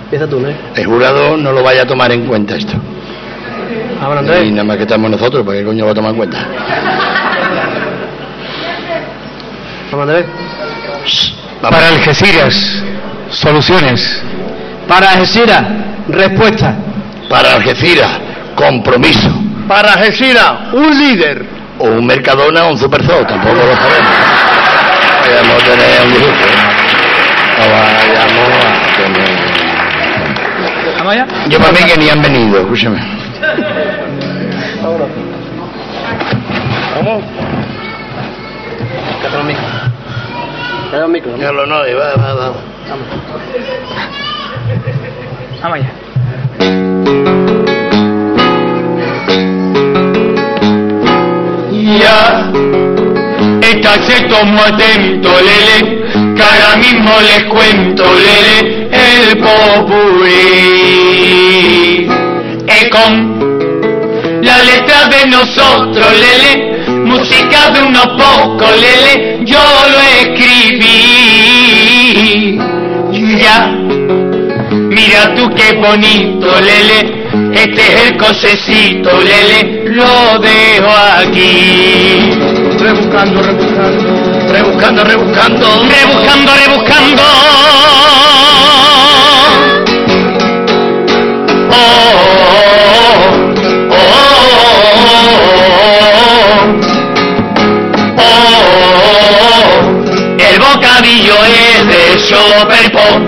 [0.04, 0.50] Empieza tú, ¿no?
[0.76, 2.74] El jurado no lo vaya a tomar en cuenta esto.
[4.02, 4.52] Ahora, Y Andrés.
[4.52, 6.38] nada más que estamos nosotros, porque coño lo va a tomar en cuenta?
[9.92, 10.26] Vamos, Andrés.
[11.62, 11.76] Vamos.
[11.76, 12.84] Para Algeciras,
[13.32, 14.22] soluciones.
[14.88, 15.64] Para Algeciras,
[16.10, 16.76] respuesta.
[17.30, 18.12] Para Algeciras,
[18.56, 19.30] compromiso.
[19.68, 21.57] Para Algeciras, un líder.
[21.80, 24.12] O un Mercadona o un Superzoo, tampoco lo sabemos.
[25.22, 26.14] Vayamos a tener un.
[26.14, 26.26] ¿eh?
[27.58, 28.68] No vayamos a
[28.98, 29.30] tener...
[30.98, 31.28] ¿Vamos allá?
[31.50, 33.00] Yo para mí que ni han venido, escúchame.
[36.96, 37.24] Vamos.
[39.22, 39.66] Cállate los micros.
[40.86, 41.40] Cállate los micros.
[41.40, 42.54] Ya lo no, va, va, va.
[45.62, 46.07] Vamos allá.
[54.08, 56.04] Estarse tomo atento, lele,
[56.36, 60.34] que ahora mismo les cuento, lele, el popurrí.
[62.68, 63.38] Es con
[64.42, 69.60] la letra de nosotros, lele, música de unos pocos, lele, yo
[69.92, 70.88] lo escribí.
[73.40, 73.88] Ya
[74.98, 77.28] Mira tú qué bonito, Lele.
[77.54, 79.84] Este es el cosecito, Lele.
[79.90, 80.90] Lo dejo
[81.20, 82.32] aquí.
[82.80, 83.67] Rebuscando, rebuscando.
[84.58, 85.68] Rebuscando, rebuscando.
[85.88, 87.22] Rebuscando, rebuscando.
[91.70, 91.76] Oh,
[92.90, 93.18] oh,
[93.92, 94.08] oh,
[98.18, 98.58] oh, oh.
[100.40, 103.27] El bocadillo es de Soperpop.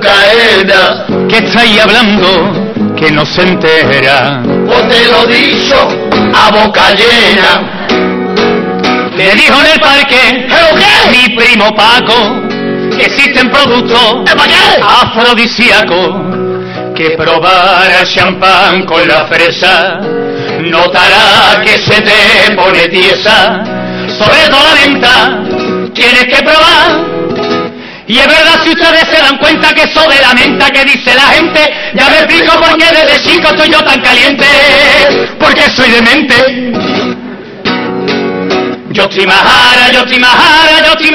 [0.00, 1.28] Nano, a tu cadena.
[1.28, 4.42] que estáis hablando que no se entera.
[4.66, 5.76] O te lo dicho
[6.34, 7.88] a boca llena.
[9.16, 10.46] Me dijo en el parque
[11.10, 12.42] mi primo Paco
[12.96, 14.24] que existen productos
[14.80, 16.38] afrodisíacos
[16.94, 20.00] que probar champán con la fresa
[20.60, 23.62] notará que se te pone tiesa.
[24.18, 25.42] Sobre todo la venta
[25.94, 27.17] tienes que probar.
[28.08, 31.14] Y es verdad si ustedes se dan cuenta que eso de la menta que dice
[31.14, 31.60] la gente,
[31.94, 34.46] ya me explico por qué desde chico estoy yo tan caliente,
[35.38, 36.34] porque soy demente.
[38.92, 39.26] Yo estoy
[39.92, 41.10] yo estoy yo estoy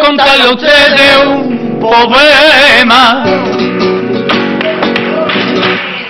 [0.00, 3.24] contarle a ustedes un problema.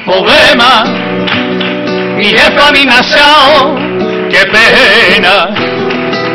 [0.04, 0.84] Problema.
[2.16, 3.76] Mi jefa ha echado,
[4.30, 5.48] qué pena.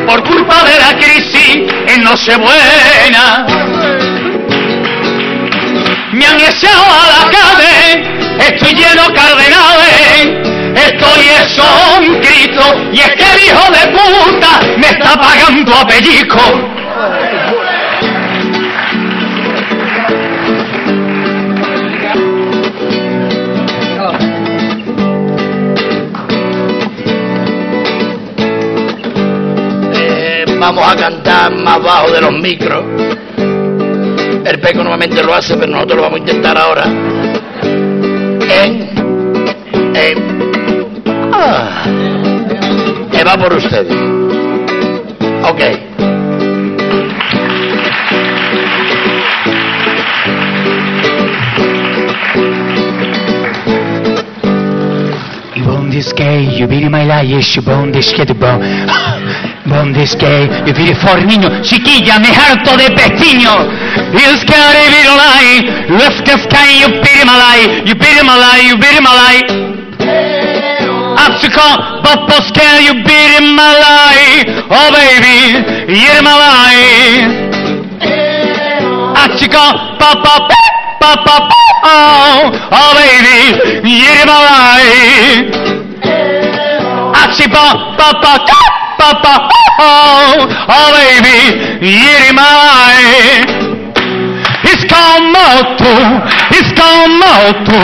[0.07, 3.45] Por culpa de la crisis en Nochebuena.
[6.11, 8.03] Me han echado a la calle,
[8.39, 10.55] estoy lleno de cardenales.
[10.75, 11.63] Estoy eso
[11.97, 16.74] un grito y es que el hijo de puta me está pagando a pellizco.
[30.65, 32.83] Vamos a cantar más bajo de los micros.
[33.37, 36.85] El peco normalmente lo hace, pero nosotros lo vamos a intentar ahora.
[38.49, 38.89] En.
[39.93, 41.31] En.
[41.31, 41.83] Ah.
[43.25, 43.91] Va por ustedes.
[45.43, 45.61] Ok.
[55.55, 59.14] You born this gay, you be my yes, you born this kid, born.
[59.65, 63.65] Born this gay, you be for niño, chiquilla, me harto de pestiño.
[64.13, 68.61] You scary little lie, let's get sky, you be my life, you be my life,
[68.61, 69.49] you be my life.
[71.17, 73.21] Absicon, Popo scare, you be
[73.57, 74.45] my life.
[74.69, 75.57] Oh baby,
[75.97, 77.25] you're my life.
[79.17, 80.45] Absicon, Papa,
[81.01, 81.37] pa, pa,
[81.85, 85.65] oh, oh, baby, you're my life.
[87.17, 87.47] Achi,
[89.05, 91.37] pa, pa, pa, pa, pa, oh, oh, baby,
[91.85, 93.53] you're my life.
[94.65, 95.45] It's como
[95.77, 95.93] tú,
[96.57, 97.35] it's como
[97.67, 97.81] tú,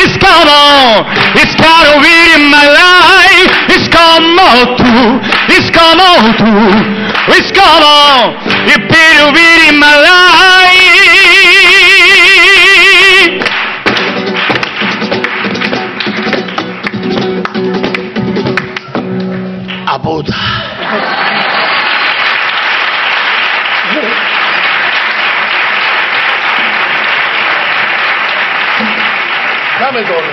[0.00, 1.04] it's como,
[1.36, 3.50] it's gotta be in my life.
[3.68, 3.88] It's
[29.94, 30.30] coming going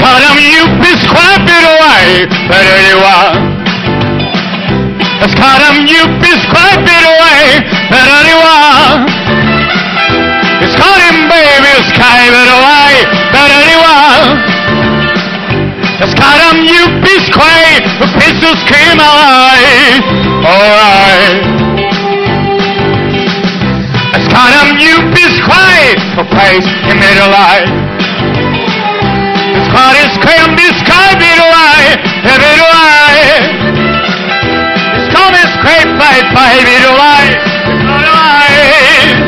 [0.00, 2.76] Madame, you bist quite away, better
[5.88, 6.02] you
[6.48, 9.04] quite away, But anyway.
[10.64, 14.32] It's calling, baby, it's quite away, But anyway,
[16.00, 16.84] it's Madame, you
[17.34, 17.82] cry,
[18.14, 20.02] pistols came alive.
[20.46, 21.34] Alright.
[24.14, 27.66] As kind of you is quiet, a place in middle life.
[29.58, 33.46] As cloud is crammed, this sky, middle life, middle life.
[34.94, 37.34] This calm is great, fight, fight, middle life,
[37.82, 39.18] middle life.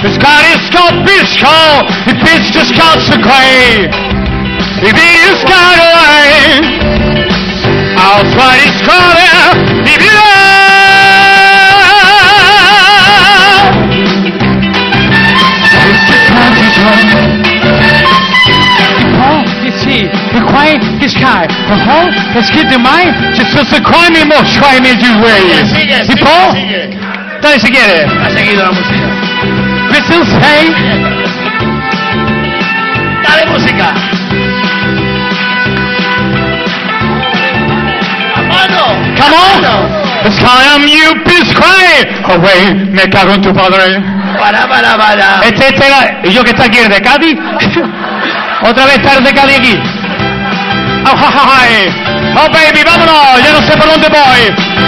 [0.00, 3.92] This cloud is called fish call, the fish just calls the clay.
[4.84, 6.83] If it is God alive.
[8.14, 8.94] Our pride is to
[9.90, 10.18] if you
[20.32, 21.50] Required his child.
[21.50, 22.08] Ajá,
[22.38, 23.04] es que demás
[23.34, 25.66] se suscribe y mostra en el güey.
[25.66, 26.52] Sigue, sigue, ¿Y po?
[26.52, 26.90] sigue.
[27.42, 28.08] Dale si Don't forget it.
[28.72, 29.08] música.
[29.92, 30.72] Jesús, hey.
[33.24, 34.13] Dale música.
[39.18, 39.58] Come on.
[40.26, 42.04] It's time you please cry.
[42.26, 44.00] Oh, wait, me cago en tu padre.
[44.38, 45.40] Para, para, para.
[45.44, 45.86] Este, este
[46.24, 47.36] y yo que está aquí, ¿eres de Cádiz?
[48.62, 49.78] Otra vez estar de Cádiz aquí.
[51.06, 51.92] Oh, ja, eh.
[52.34, 54.42] oh, baby, vámonos, ya no sé por dónde voy.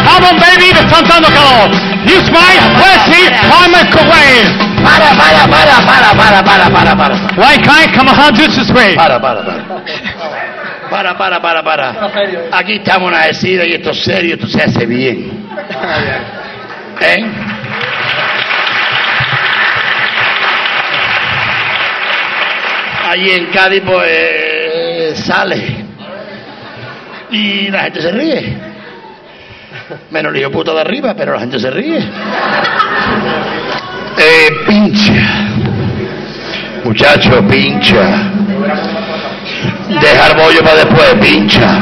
[0.08, 1.70] Come on, baby, me están dando calor.
[2.06, 3.04] You smile, let's
[3.52, 4.66] I'm a Kuwait.
[4.82, 7.14] Para, para, para, para, para, para, para, para.
[7.36, 8.96] Why can't come on this way?
[8.96, 9.82] Para, para, para.
[10.96, 12.10] Para, para, para, para.
[12.52, 15.46] Aquí estamos decida y esto es serio, esto se hace bien.
[17.02, 17.26] ¿Eh?
[23.10, 25.84] Allí en Cádiz, pues, sale.
[27.30, 28.56] Y la gente se ríe.
[30.10, 31.98] Menos el hijo puto de arriba, pero la gente se ríe.
[34.18, 35.50] Eh, pincha.
[36.82, 38.45] Muchacho, pincha.
[40.00, 41.80] Dejar bollo para después, pincha.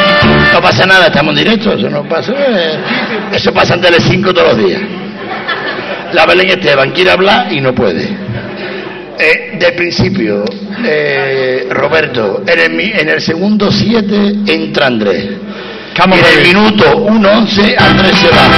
[0.00, 0.52] Eh.
[0.54, 2.32] No pasa nada, estamos en directo, eso no pasa.
[2.36, 2.78] eh,
[3.32, 4.80] Eso pasa en Telecinco todos los días.
[6.12, 8.08] La Belén Esteban quiere hablar y no puede.
[9.18, 10.44] Eh, principio,
[10.84, 14.16] eh, Roberto, en el, en el segundo 7
[14.46, 15.26] entra Andrés.
[16.00, 18.48] Estamos y en el minuto 1.11 Andrés se va.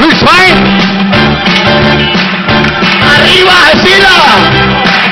[0.00, 0.56] Luis Fain.
[3.04, 4.16] ¡Arriba, Gecila!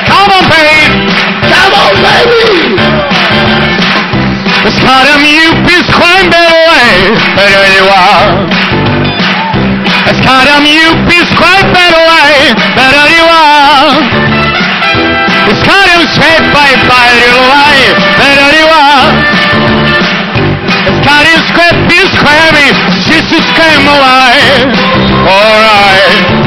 [0.09, 0.81] ¡Come on, baby!
[1.53, 2.49] ¡Come on, baby!
[4.67, 6.99] Escaram e o Pisco em Belém,
[7.37, 8.09] Pereruá.
[10.11, 14.01] Escaram e o Pisco em Belém, Pereruá.
[15.53, 16.81] Escaram o Chefe em
[17.29, 19.22] you Pereruá.
[21.33, 22.69] इसको इसको है
[23.01, 24.51] जीसस का मुआए
[25.35, 26.41] और आए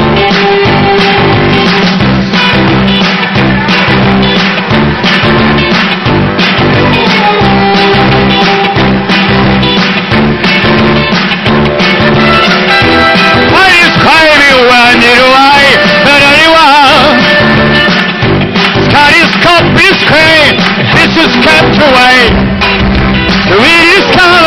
[20.96, 22.28] This is kept away.
[23.48, 24.45] It is coming.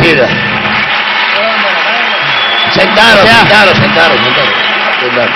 [0.00, 0.30] Sentaros,
[2.72, 4.16] sentaros, sentaros, sentaros.
[4.98, 5.34] sentaros.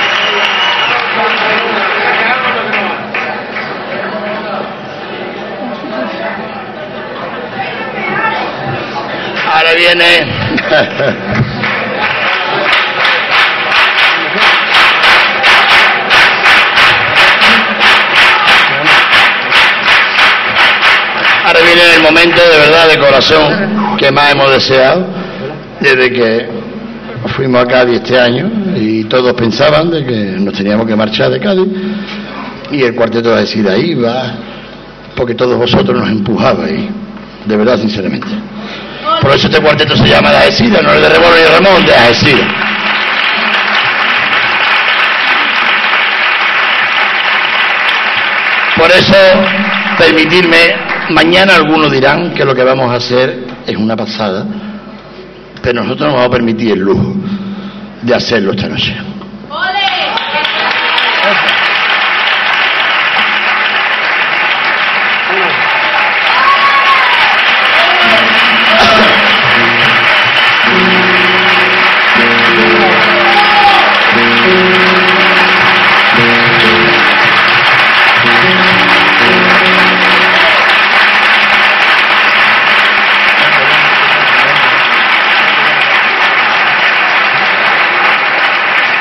[9.53, 10.27] Ahora viene.
[21.45, 25.07] Ahora viene el momento de verdad de corazón que más hemos deseado
[25.81, 26.49] desde que
[27.37, 31.41] fuimos a Cádiz este año y todos pensaban de que nos teníamos que marchar de
[31.41, 31.69] Cádiz
[32.71, 34.35] y el cuarteto de Asida iba
[35.17, 36.89] porque todos vosotros nos empujabais,
[37.45, 38.29] de verdad sinceramente.
[39.21, 41.95] Por eso este cuarteto se llama de Asida, no es de Remón y Ramón, de
[41.95, 42.65] Asida.
[48.77, 49.17] Por eso,
[49.97, 50.75] permitirme,
[51.11, 54.47] mañana algunos dirán que lo que vamos a hacer es una pasada,
[55.63, 57.15] pero nosotros nos vamos a permitir el lujo
[58.03, 58.95] de hacerlo esta noche.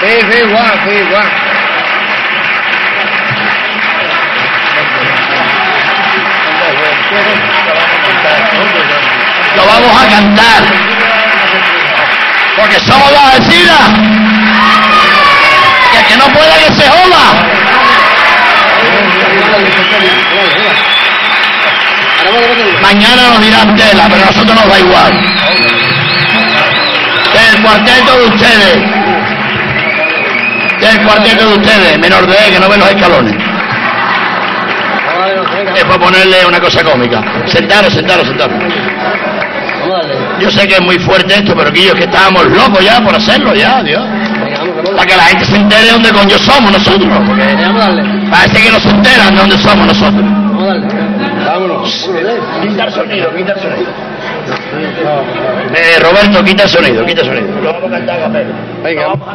[0.03, 0.43] Sí, sí, sí.
[9.55, 10.63] Lo vamos a cantar.
[12.57, 13.89] Porque somos las vecinas.
[15.91, 17.33] Que el que no pueda que se joda.
[22.81, 25.13] Mañana nos dirán tela, pero a nosotros nos da igual.
[27.33, 29.12] Del cuarteto de ustedes.
[30.83, 33.35] Del cuarteto de ustedes, menor de que no ven los escalones.
[35.75, 37.23] Es para ponerle una cosa cómica.
[37.45, 38.57] Sentaros, sentaros, sentaros.
[40.39, 42.99] Yo sé que es muy fuerte esto, pero que yo es que estábamos locos ya
[43.01, 44.03] por hacerlo ya, Dios.
[44.95, 47.09] Para que la gente se entere de dónde coño somos nosotros.
[48.29, 50.25] Parece que no se enteran de dónde somos nosotros.
[51.45, 52.09] Vámonos.
[52.61, 53.89] Quita el sonido, quita el sonido.
[55.75, 57.61] Eh, Roberto, quita el sonido, quita el sonido.
[57.61, 58.72] Lo vamos a cantar a.
[58.83, 59.07] Venga.
[59.07, 59.29] Vamos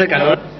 [0.00, 0.38] a cantar.
[0.38, 0.59] Pero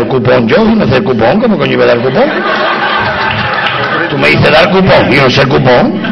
[0.00, 2.24] dar cupón yo, no sé el cupón, ¿cómo coño iba a dar cupón?
[4.08, 6.02] Tú me dices dar cupón, yo no sé el cupón.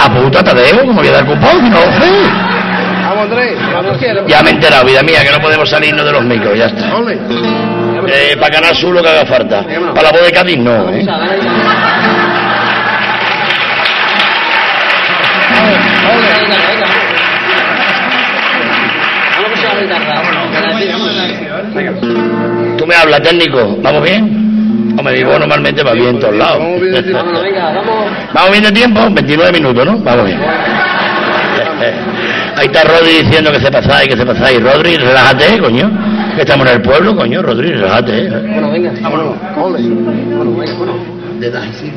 [0.00, 1.70] Apunta Tadeo, ¿cómo voy a dar cupón?
[1.70, 2.10] No lo sé.
[3.02, 3.58] Vamos, Andrés.
[3.72, 4.26] Vamos, quiero.
[4.26, 6.86] Ya me he enterado, vida mía, que no podemos salirnos de los micros, ya está.
[8.08, 9.62] Eh, para Canal Sur lo que haga falta.
[9.94, 11.04] Para la voz de Cádiz no, ¿eh?
[22.86, 23.78] Tú me hablas, técnico.
[23.82, 24.94] ¿Vamos bien?
[24.96, 26.60] Hombre, mi voz normalmente va bien en todos lados.
[26.60, 27.24] Vamos bien de tiempo.
[28.32, 29.00] ¿Vamos bien de tiempo?
[29.10, 29.98] 29 minutos, ¿no?
[29.98, 30.38] Vamos bien.
[32.56, 34.62] Ahí está Rodri diciendo que se pasáis, que se pasáis.
[34.62, 35.90] Rodri, relájate, coño.
[36.36, 37.42] Que estamos en el pueblo, coño.
[37.42, 38.26] Rodri, relájate.
[38.26, 38.30] ¿eh?
[38.30, 38.92] Bueno, venga.
[39.00, 39.34] Vámonos.
[39.60, 39.82] Ole.
[39.82, 40.92] Bueno, venga, bueno.
[41.40, 41.92] De sí.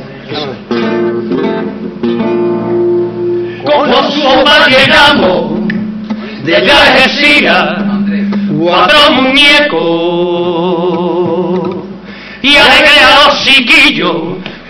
[3.64, 5.60] Como sopa llegamos
[6.44, 7.89] de Algeciras,
[8.60, 9.80] cuatro muñecos
[12.42, 14.16] y alegré a los chiquillos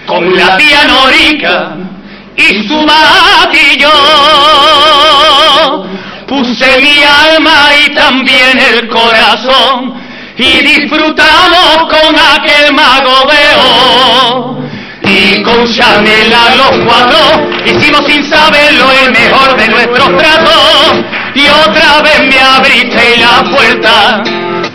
[0.06, 1.76] con la tía Norica
[2.36, 3.92] y su matillo.
[6.28, 9.96] Puse mi alma y también el corazón
[10.38, 14.60] y disfrutamos con aquel mago oro.
[15.04, 17.18] Y con Chanel a los cuatro
[17.66, 21.04] hicimos sin saberlo el mejor de nuestros tratos.
[21.34, 22.40] Y otra vez me
[23.18, 24.24] la puerta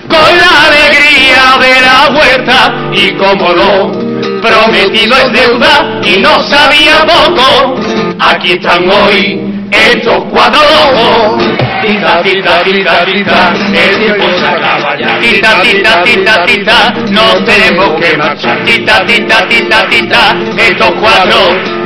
[0.09, 2.75] con la alegría de la vuelta.
[2.93, 7.77] Y como no, prometido es deuda y no sabía poco.
[8.19, 11.43] Aquí están hoy estos cuatro locos.
[11.83, 15.19] Tita, tita, tita, tita, el tiempo se acaba ya.
[15.21, 18.65] Tita, tita, tita, tita, nos tenemos que marchar.
[18.65, 21.39] Tita, tita, tita, tita, estos cuatro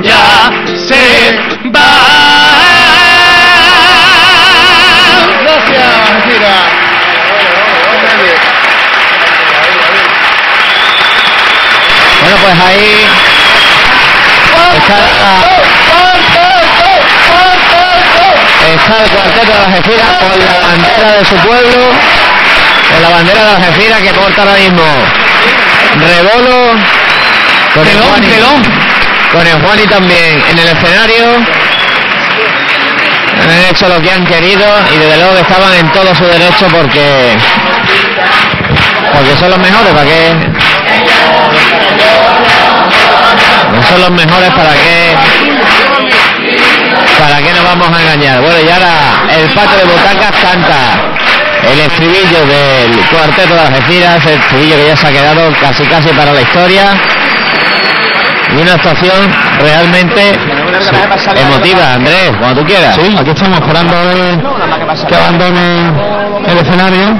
[0.02, 1.36] ya se
[1.70, 2.17] van.
[12.28, 12.92] Bueno, pues ahí
[14.76, 14.96] está,
[18.68, 21.92] está el cuarteto de Algeciras con la bandera de su pueblo,
[22.92, 24.84] con la bandera de Algeciras que porta ahora mismo
[25.94, 26.74] Rebolo,
[27.72, 28.28] con el Juani,
[29.32, 31.24] con el Juani también en el escenario.
[33.42, 36.66] Han hecho lo que han querido y desde luego que estaban en todo su derecho
[36.70, 37.38] porque
[39.14, 40.67] porque son los mejores, ¿para qué?
[43.72, 45.14] No son los mejores, ¿para qué?
[47.18, 48.40] ¿Para qué nos vamos a engañar?
[48.40, 48.94] Bueno, y ahora
[49.36, 51.08] el patio de butacas canta
[51.70, 56.08] el estribillo del cuarteto de Algeciras, el estribillo que ya se ha quedado casi casi
[56.10, 56.84] para la historia.
[58.56, 60.32] Y una actuación realmente
[61.36, 62.96] emotiva, Andrés, cuando tú quieras.
[62.96, 64.42] Aquí estamos esperando a ver
[65.06, 65.92] que abandone
[66.46, 67.16] el escenario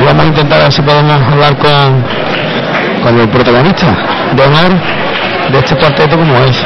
[0.00, 2.04] y vamos a intentar ver si podemos hablar con,
[3.02, 3.86] con el protagonista
[4.32, 4.70] de honor
[5.52, 6.64] de este cuarteto como es.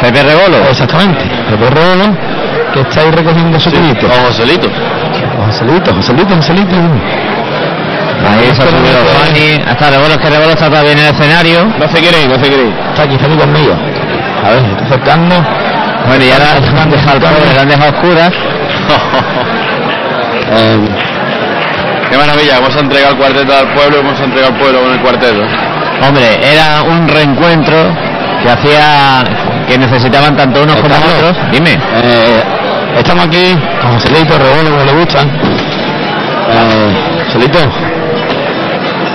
[0.00, 0.58] Pepe Rebolo.
[0.68, 2.16] Exactamente, Pepe Rebolo,
[2.72, 4.06] que está ahí recogiendo su pinito.
[4.06, 4.68] Con Joselito.
[5.46, 6.76] Joselito, Joselito, Joselito.
[8.26, 11.64] Ahí ha subido Juani, hasta Rebolo, que Rebolo está todavía en el escenario.
[11.78, 12.74] No se quiere ir, no se quiere ir.
[12.90, 13.74] Está aquí, está aquí conmigo.
[14.44, 15.34] A ver, está acercando.
[16.06, 18.32] Bueno, y ahora le han dejado oscuras.
[20.56, 20.78] Eh,
[22.14, 25.42] Qué maravilla, hemos entregado el cuarteto al pueblo, hemos entregado al pueblo con el cuarteto.
[26.06, 27.74] Hombre, era un reencuentro
[28.40, 29.24] que hacía
[29.66, 31.36] que necesitaban tanto unos como otros.
[31.50, 31.72] Dime.
[31.72, 32.40] Eh,
[32.98, 35.28] estamos aquí con Joselito, Rebolo, como le gustan.
[35.28, 37.58] Eh, Joselito,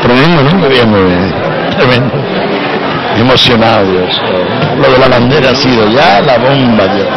[0.02, 0.58] tremendo, ¿no?
[0.58, 1.34] Muy bien, muy bien.
[1.78, 2.14] Tremendo.
[3.16, 4.22] Emocionado, Dios.
[4.78, 7.08] Lo de la bandera ha sido ya la bomba, Dios.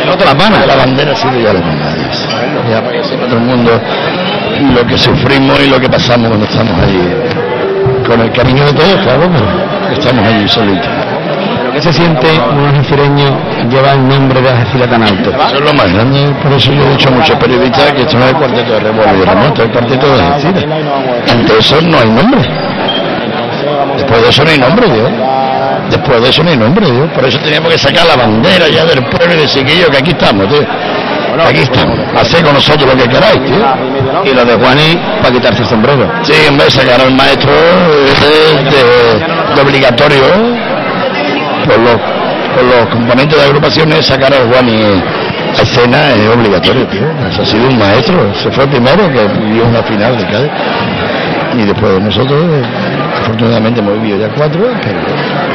[0.00, 0.64] El otro las manos.
[0.64, 2.28] La bandera ha sido ya la bomba, Dios.
[2.70, 3.80] Ya para que sepa todo el mundo
[4.60, 7.14] lo que sufrimos y lo que pasamos cuando estamos ahí.
[8.06, 10.88] Con el cariño de todos, claro, pero estamos allí solitos.
[11.58, 13.36] Pero ¿qué se siente un algecireño
[13.70, 15.30] lleva el nombre de Algeciras tan alto?
[15.30, 18.16] Eso es lo más grande, por eso yo he dicho a muchos periodistas que esto
[18.18, 19.44] no es el cuarteto de Revolver, ¿no?
[19.46, 20.64] Esto es el cuarteto de Algeciras.
[21.30, 22.40] Ante eso no hay nombre.
[23.96, 25.10] Después de eso no hay nombre, Dios.
[25.90, 27.10] Después de eso no hay nombre, Dios.
[27.12, 29.98] Por eso teníamos que sacar la bandera ya del pueblo y decir que yo, que
[29.98, 30.66] aquí estamos, tío.
[31.48, 31.98] Aquí estamos.
[32.16, 33.56] Haced con nosotros lo que queráis, tío.
[34.24, 36.10] Y lo de Juani para quitarse el sombrero.
[36.22, 40.22] Sí, hombre, sacar al maestro de, de- de obligatorio
[41.66, 41.94] por los,
[42.54, 45.02] por los componentes de agrupaciones, sacar al Juani
[45.58, 47.02] a escena es obligatorio, tío.
[47.40, 48.34] Ha sido un maestro.
[48.34, 50.50] Se fue el primero que vivió una final de Cádiz.
[51.56, 52.62] Y después de nosotros, eh,
[53.22, 54.98] afortunadamente hemos vivido ya cuatro, pero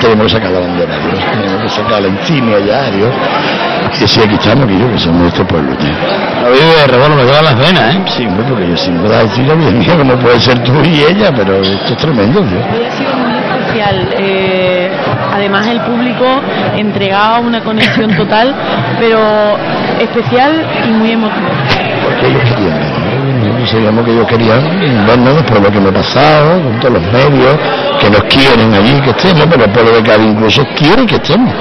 [0.04, 1.20] tenemos que sacar la bandera, Dios.
[1.32, 3.14] Tenemos que sacar la ya, Dios.
[3.96, 5.90] Y decir, aquí estamos, que yo, que somos de este pueblo, tío.
[6.44, 8.02] Lo vive de Rebolo, me quedan las venas, ¿eh?
[8.08, 11.32] Sí, hombre, porque yo sin duda decirlo bien mío, como puede ser tú y ella,
[11.36, 12.58] pero esto es tremendo, tío.
[12.58, 14.08] Hoy ha sido muy especial.
[14.18, 14.92] eh,
[15.34, 16.26] además, el público
[16.76, 18.54] entregaba una conexión total,
[19.00, 19.58] pero
[20.00, 21.50] especial y muy emotiva.
[22.04, 22.83] porque ellos querían
[23.64, 27.14] Nosotros sabíamos que ellos querían vernos de lo que me ha pasado, con todos los
[27.14, 27.56] medios,
[27.98, 31.54] que nos quieren allí que estemos, pero el pueblo de Cádiz incluso quiere que estemos.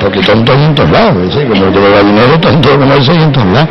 [0.00, 3.68] Porque tontos en todos lados, como el dinero, tonto como eso hay en todos lados.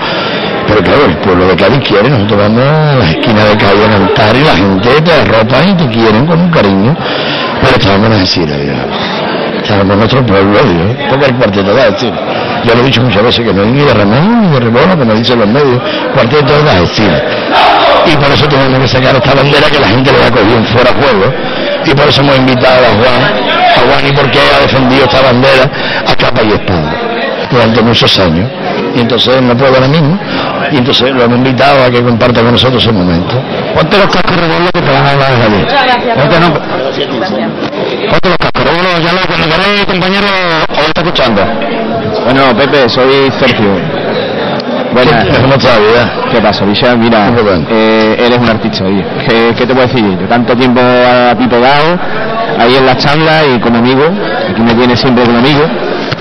[0.68, 3.90] Pero claro, el pueblo de Cádiz quiere, nosotros vamos a las esquinas de Cádiz a
[3.90, 6.96] cantar y la gente te arropa y te quieren con un cariño.
[7.62, 8.78] Pero estábamos en Algeciras, Dios.
[9.64, 10.98] Estábamos en nuestro pueblo, Dios.
[11.10, 12.49] Porque el cuarteto de Algeciras.
[12.64, 14.98] Yo lo he dicho muchas veces que no hay ni de Ramón ni de Rebolo,
[14.98, 15.82] como dicen los medios,
[16.14, 17.22] cuarteto de Algeciras.
[18.06, 20.66] Y por eso tenemos que sacar esta bandera que la gente le ha cogido en
[20.66, 21.34] fuera juego.
[21.86, 23.22] Y por eso hemos invitado a Juan,
[23.76, 25.70] a Juan y porque ha defendido esta bandera
[26.08, 26.94] a capa y espada
[27.52, 28.50] durante muchos años.
[28.96, 30.20] Y entonces no puede ahora mismo.
[30.72, 33.42] Y entonces lo hemos invitado a que comparta con nosotros ese momento.
[33.74, 35.56] Ponte los cascos Rebolo que te van a hablar de allí.
[35.64, 36.18] Muchas gracias.
[36.18, 37.08] Ponte, no, Gracias.
[38.10, 40.28] ponte los cascos Rebolo, ya lo cuando queréis, compañero,
[40.72, 41.42] os está escuchando.
[42.26, 43.72] Bueno, Pepe, soy Sergio.
[44.94, 45.26] Buenas.
[46.32, 46.98] ¿Qué pasa, Michel?
[46.98, 47.32] Mira,
[47.70, 49.04] eh, eres un artista, oye.
[49.28, 50.04] ¿Qué, qué te puedo decir?
[50.20, 51.98] Yo tanto tiempo a ti pegado,
[52.60, 54.04] ahí en la charla y como amigo,
[54.50, 55.62] aquí me tienes siempre como amigo,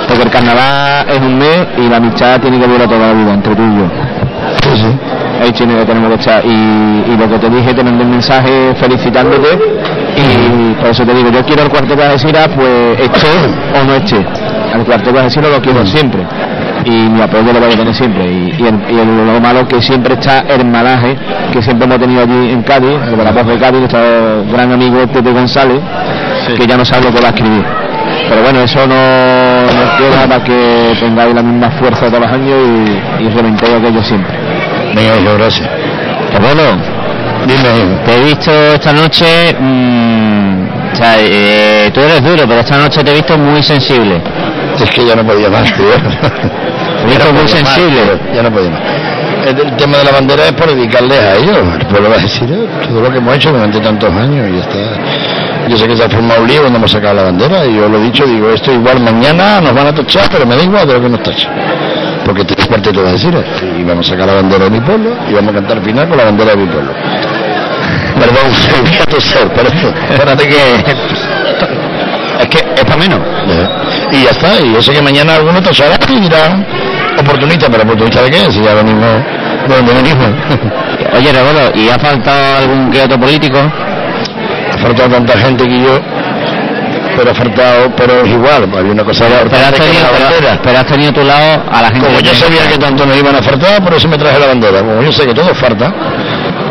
[0.06, 3.34] porque el carnaval es un mes y la amistad tiene que durar toda la vida,
[3.34, 3.86] entre tú y yo.
[4.62, 4.98] Sí, sí.
[5.42, 6.44] Ahí tiene que tenemos que estar.
[6.44, 9.48] Y, y lo que te dije, te mandé un mensaje felicitándote
[10.16, 13.28] y por eso te digo, yo quiero el cuarteto de Algeciras, pues esté
[13.80, 14.26] o no esté.
[14.74, 16.20] Al cuarteto de Algeciras lo quiero siempre
[16.84, 18.24] y mi apoyo lo voy a tener siempre.
[18.26, 21.16] Y, y, el- y el- lo malo que siempre está hermanaje,
[21.52, 25.06] que siempre hemos tenido allí en Cádiz, de la voz de Cádiz, nuestro gran amigo
[25.08, 25.80] Tete González,
[26.56, 27.64] que ya no sabe lo que va a escribir.
[28.28, 32.56] Pero bueno, eso no nos queda para que tengáis la misma fuerza todos los años
[33.20, 34.34] y, y reventéis aquello siempre.
[34.94, 35.68] Venga, hijo, gracias.
[36.32, 36.98] Rebolo,
[37.46, 39.24] Dime, te he visto esta noche
[39.58, 44.20] mm, sea, eh, tú eres duro, pero esta noche te he visto muy sensible.
[44.82, 45.86] Es que ya no podía más, tío.
[47.06, 48.00] Visto muy más, sensible.
[48.02, 48.80] tío, ya no podía más.
[49.46, 51.56] El, el tema de la bandera es por dedicarles a ellos.
[51.80, 54.58] El pueblo va a decir "Eh, todo lo que hemos hecho durante tantos años y
[54.58, 54.78] está.
[55.68, 57.88] Yo sé que se ha formado un lío cuando hemos sacado la bandera y yo
[57.88, 60.86] lo he dicho, digo, esto igual mañana nos van a tachar, pero me da igual
[60.86, 61.52] de lo que nos tachan.
[62.24, 63.34] Porque te cuarteto de decir
[63.78, 66.16] y vamos a sacar la bandera de mi pueblo y vamos a cantar final con
[66.18, 66.92] la bandera de mi pueblo.
[68.18, 68.52] Perdón,
[68.82, 69.94] voy a toser, perdón.
[70.10, 71.37] Espérate que...
[72.40, 73.20] Es que es para menos.
[74.12, 76.56] Y ya está, y yo sé que mañana alguno tochará y dirá
[77.18, 79.06] oportunista, pero oportunista de qué, si ya lo mismo,
[79.68, 80.24] lo mismo.
[81.16, 83.58] Oye, Rebolo, ¿y ha faltado algún que otro político?
[83.58, 85.98] Ha faltado tanta gente que yo,
[87.16, 90.24] pero ha faltado, pero es igual, había una cosa Pero, pero has tenido, la pero-
[90.30, 90.60] bandera.
[90.62, 93.04] pero has tenido a tu lado a la gente Como yo te- sabía que tanto
[93.06, 94.78] nos iban a faltar, por eso me traje la bandera.
[94.80, 95.92] Como yo sé que todo falta,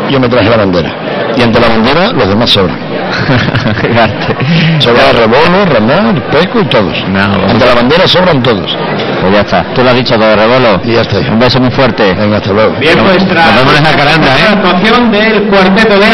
[0.08, 0.90] yo me traje la bandera.
[1.36, 2.78] Y ante la bandera los demás sobran.
[4.78, 6.96] Sobra Rebolo, Ramón, Peco y todos.
[7.04, 8.76] ante la bandera sobran todos.
[9.20, 9.64] Pues ya está.
[9.74, 10.80] Tú lo has dicho todo, Rebolo.
[10.84, 11.18] Y ya está.
[11.18, 12.14] Un beso muy fuerte.
[12.14, 12.74] Venga, hasta luego.
[12.78, 14.46] Bien, Nos- pues nos vemos en la caranda, ¿eh?
[14.52, 16.06] actuación del cuarteto de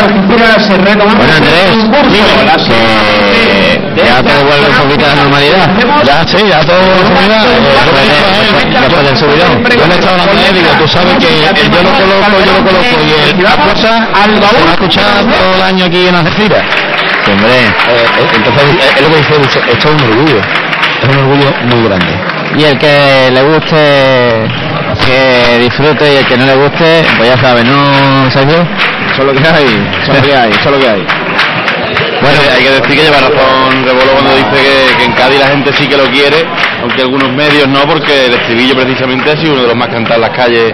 [0.61, 1.15] se retoma.
[1.15, 1.77] Bueno, Andrés,
[3.95, 5.69] que ya todo vuelve un poquito a la normalidad.
[6.05, 7.45] Ya, sí, ya todo normalidad.
[8.81, 9.65] Después del subidón.
[9.65, 12.45] Yo le he estado hablando a él, digo, tú sabes que el yo lo coloco,
[12.45, 16.07] yo lo coloco y el la cosa se va a escuchar todo el año aquí
[16.07, 16.63] en Algeciras.
[17.25, 17.55] Sí, hombre.
[18.35, 20.41] entonces, eh, es lo que dice, dice, esto es un orgullo,
[21.03, 22.13] es un orgullo muy grande.
[22.57, 24.47] Y el que le guste,
[25.07, 28.67] que disfrute y el que no le guste, pues ya sabe, ¿no, Sergio?
[29.13, 29.65] Eso es lo que hay,
[30.03, 31.07] eso es lo que hay, eso es lo que hay.
[32.21, 35.49] Bueno, hay que decir que lleva razón Rebolo cuando dice que, que en Cádiz la
[35.49, 36.47] gente sí que lo quiere,
[36.81, 40.17] aunque algunos medios no, porque el estribillo precisamente ha sido uno de los más cantados
[40.17, 40.73] en las calles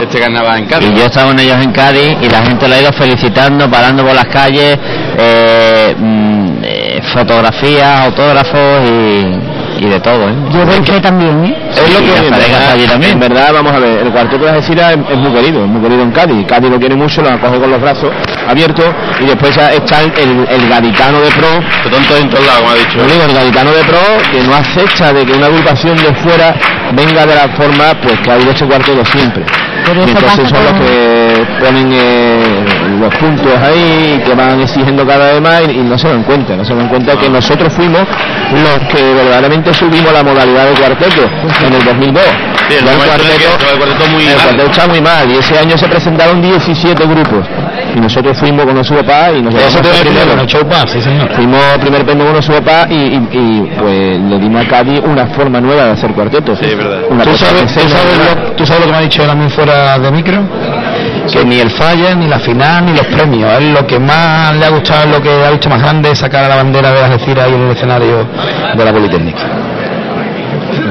[0.00, 0.90] este carnaval en Cádiz.
[0.90, 4.04] Y yo estaba con ellos en Cádiz y la gente lo ha ido felicitando, parando
[4.04, 4.78] por las calles,
[5.18, 10.34] eh, mm, eh, fotografías, autógrafos y, y de todo, ¿eh?
[10.52, 11.56] Yo que también, ¿eh?
[11.76, 13.12] Es lo que en también.
[13.12, 15.82] en verdad, vamos a ver, el cuarteto de Algeciras es, es muy querido, es muy
[15.82, 16.46] querido en Cádiz.
[16.46, 18.10] Cádiz lo quiere mucho, lo acoge con los brazos
[18.48, 18.86] abiertos
[19.20, 21.48] y después ya está el, el, el gaditano de pro.
[21.82, 22.98] Que tonto en todos lados, como ha dicho.
[22.98, 24.00] Lo digo, el gaditano de pro
[24.30, 26.54] que no acepta de que una agrupación de fuera
[26.92, 29.44] venga de la forma pues que ha habido este cuarteto siempre.
[29.84, 32.64] Pero Y entonces son los que ponen eh,
[33.00, 36.54] los puntos ahí, que van exigiendo cada vez más y, y no se dan cuenta,
[36.54, 38.02] no se dan cuenta que nosotros fuimos
[38.52, 41.22] los que verdaderamente subimos la modalidad de cuarteto
[41.66, 42.22] en el 2002.
[42.68, 44.36] Sí, el cuarteto, muy el
[44.70, 47.46] está muy mal y ese año se presentaron 17 grupos
[47.94, 50.46] y nosotros fuimos con papá y nos llevamos primero,
[50.88, 51.30] sí señor.
[51.34, 55.60] Fuimos primer premio con papá y, y- y, pues le dimos a Cádiz una forma
[55.60, 56.56] nueva de hacer cuarteto.
[56.56, 57.00] Sí, es verdad.
[57.10, 60.10] Una ¿Tú sabes, tú, lo, tú sabes lo que me ha dicho mí fuera de
[60.10, 60.42] micro?
[61.30, 63.48] Que ni el falla, ni la final, ni los premios.
[63.50, 66.18] A él lo que más le ha gustado, lo que ha visto más grande es
[66.18, 68.26] sacar a la bandera de Algeciras ahí en el escenario
[68.74, 69.42] de la Politécnica.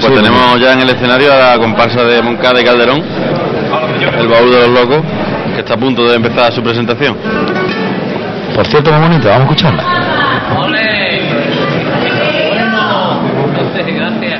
[0.01, 3.03] Pues tenemos ya en el escenario a la comparsa de Moncada y Calderón,
[4.17, 5.01] el baúl de los locos,
[5.53, 7.15] que está a punto de empezar su presentación.
[8.55, 9.83] Por cierto, muy bonito, vamos a escucharla.
[13.87, 14.39] Gracias.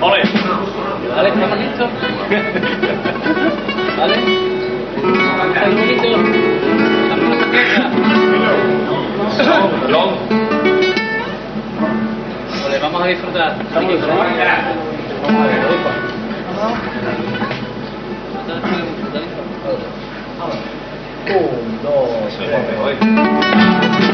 [0.00, 0.22] Ole.
[1.14, 1.88] Vale, ¿estamos listos?
[3.98, 4.14] ¿Vale?
[5.54, 6.43] ¿Estamos en
[12.62, 13.56] Vale, vamos a disfrutar.
[13.72, 13.94] Vamos a
[21.26, 22.10] Un, dos,
[23.00, 24.13] No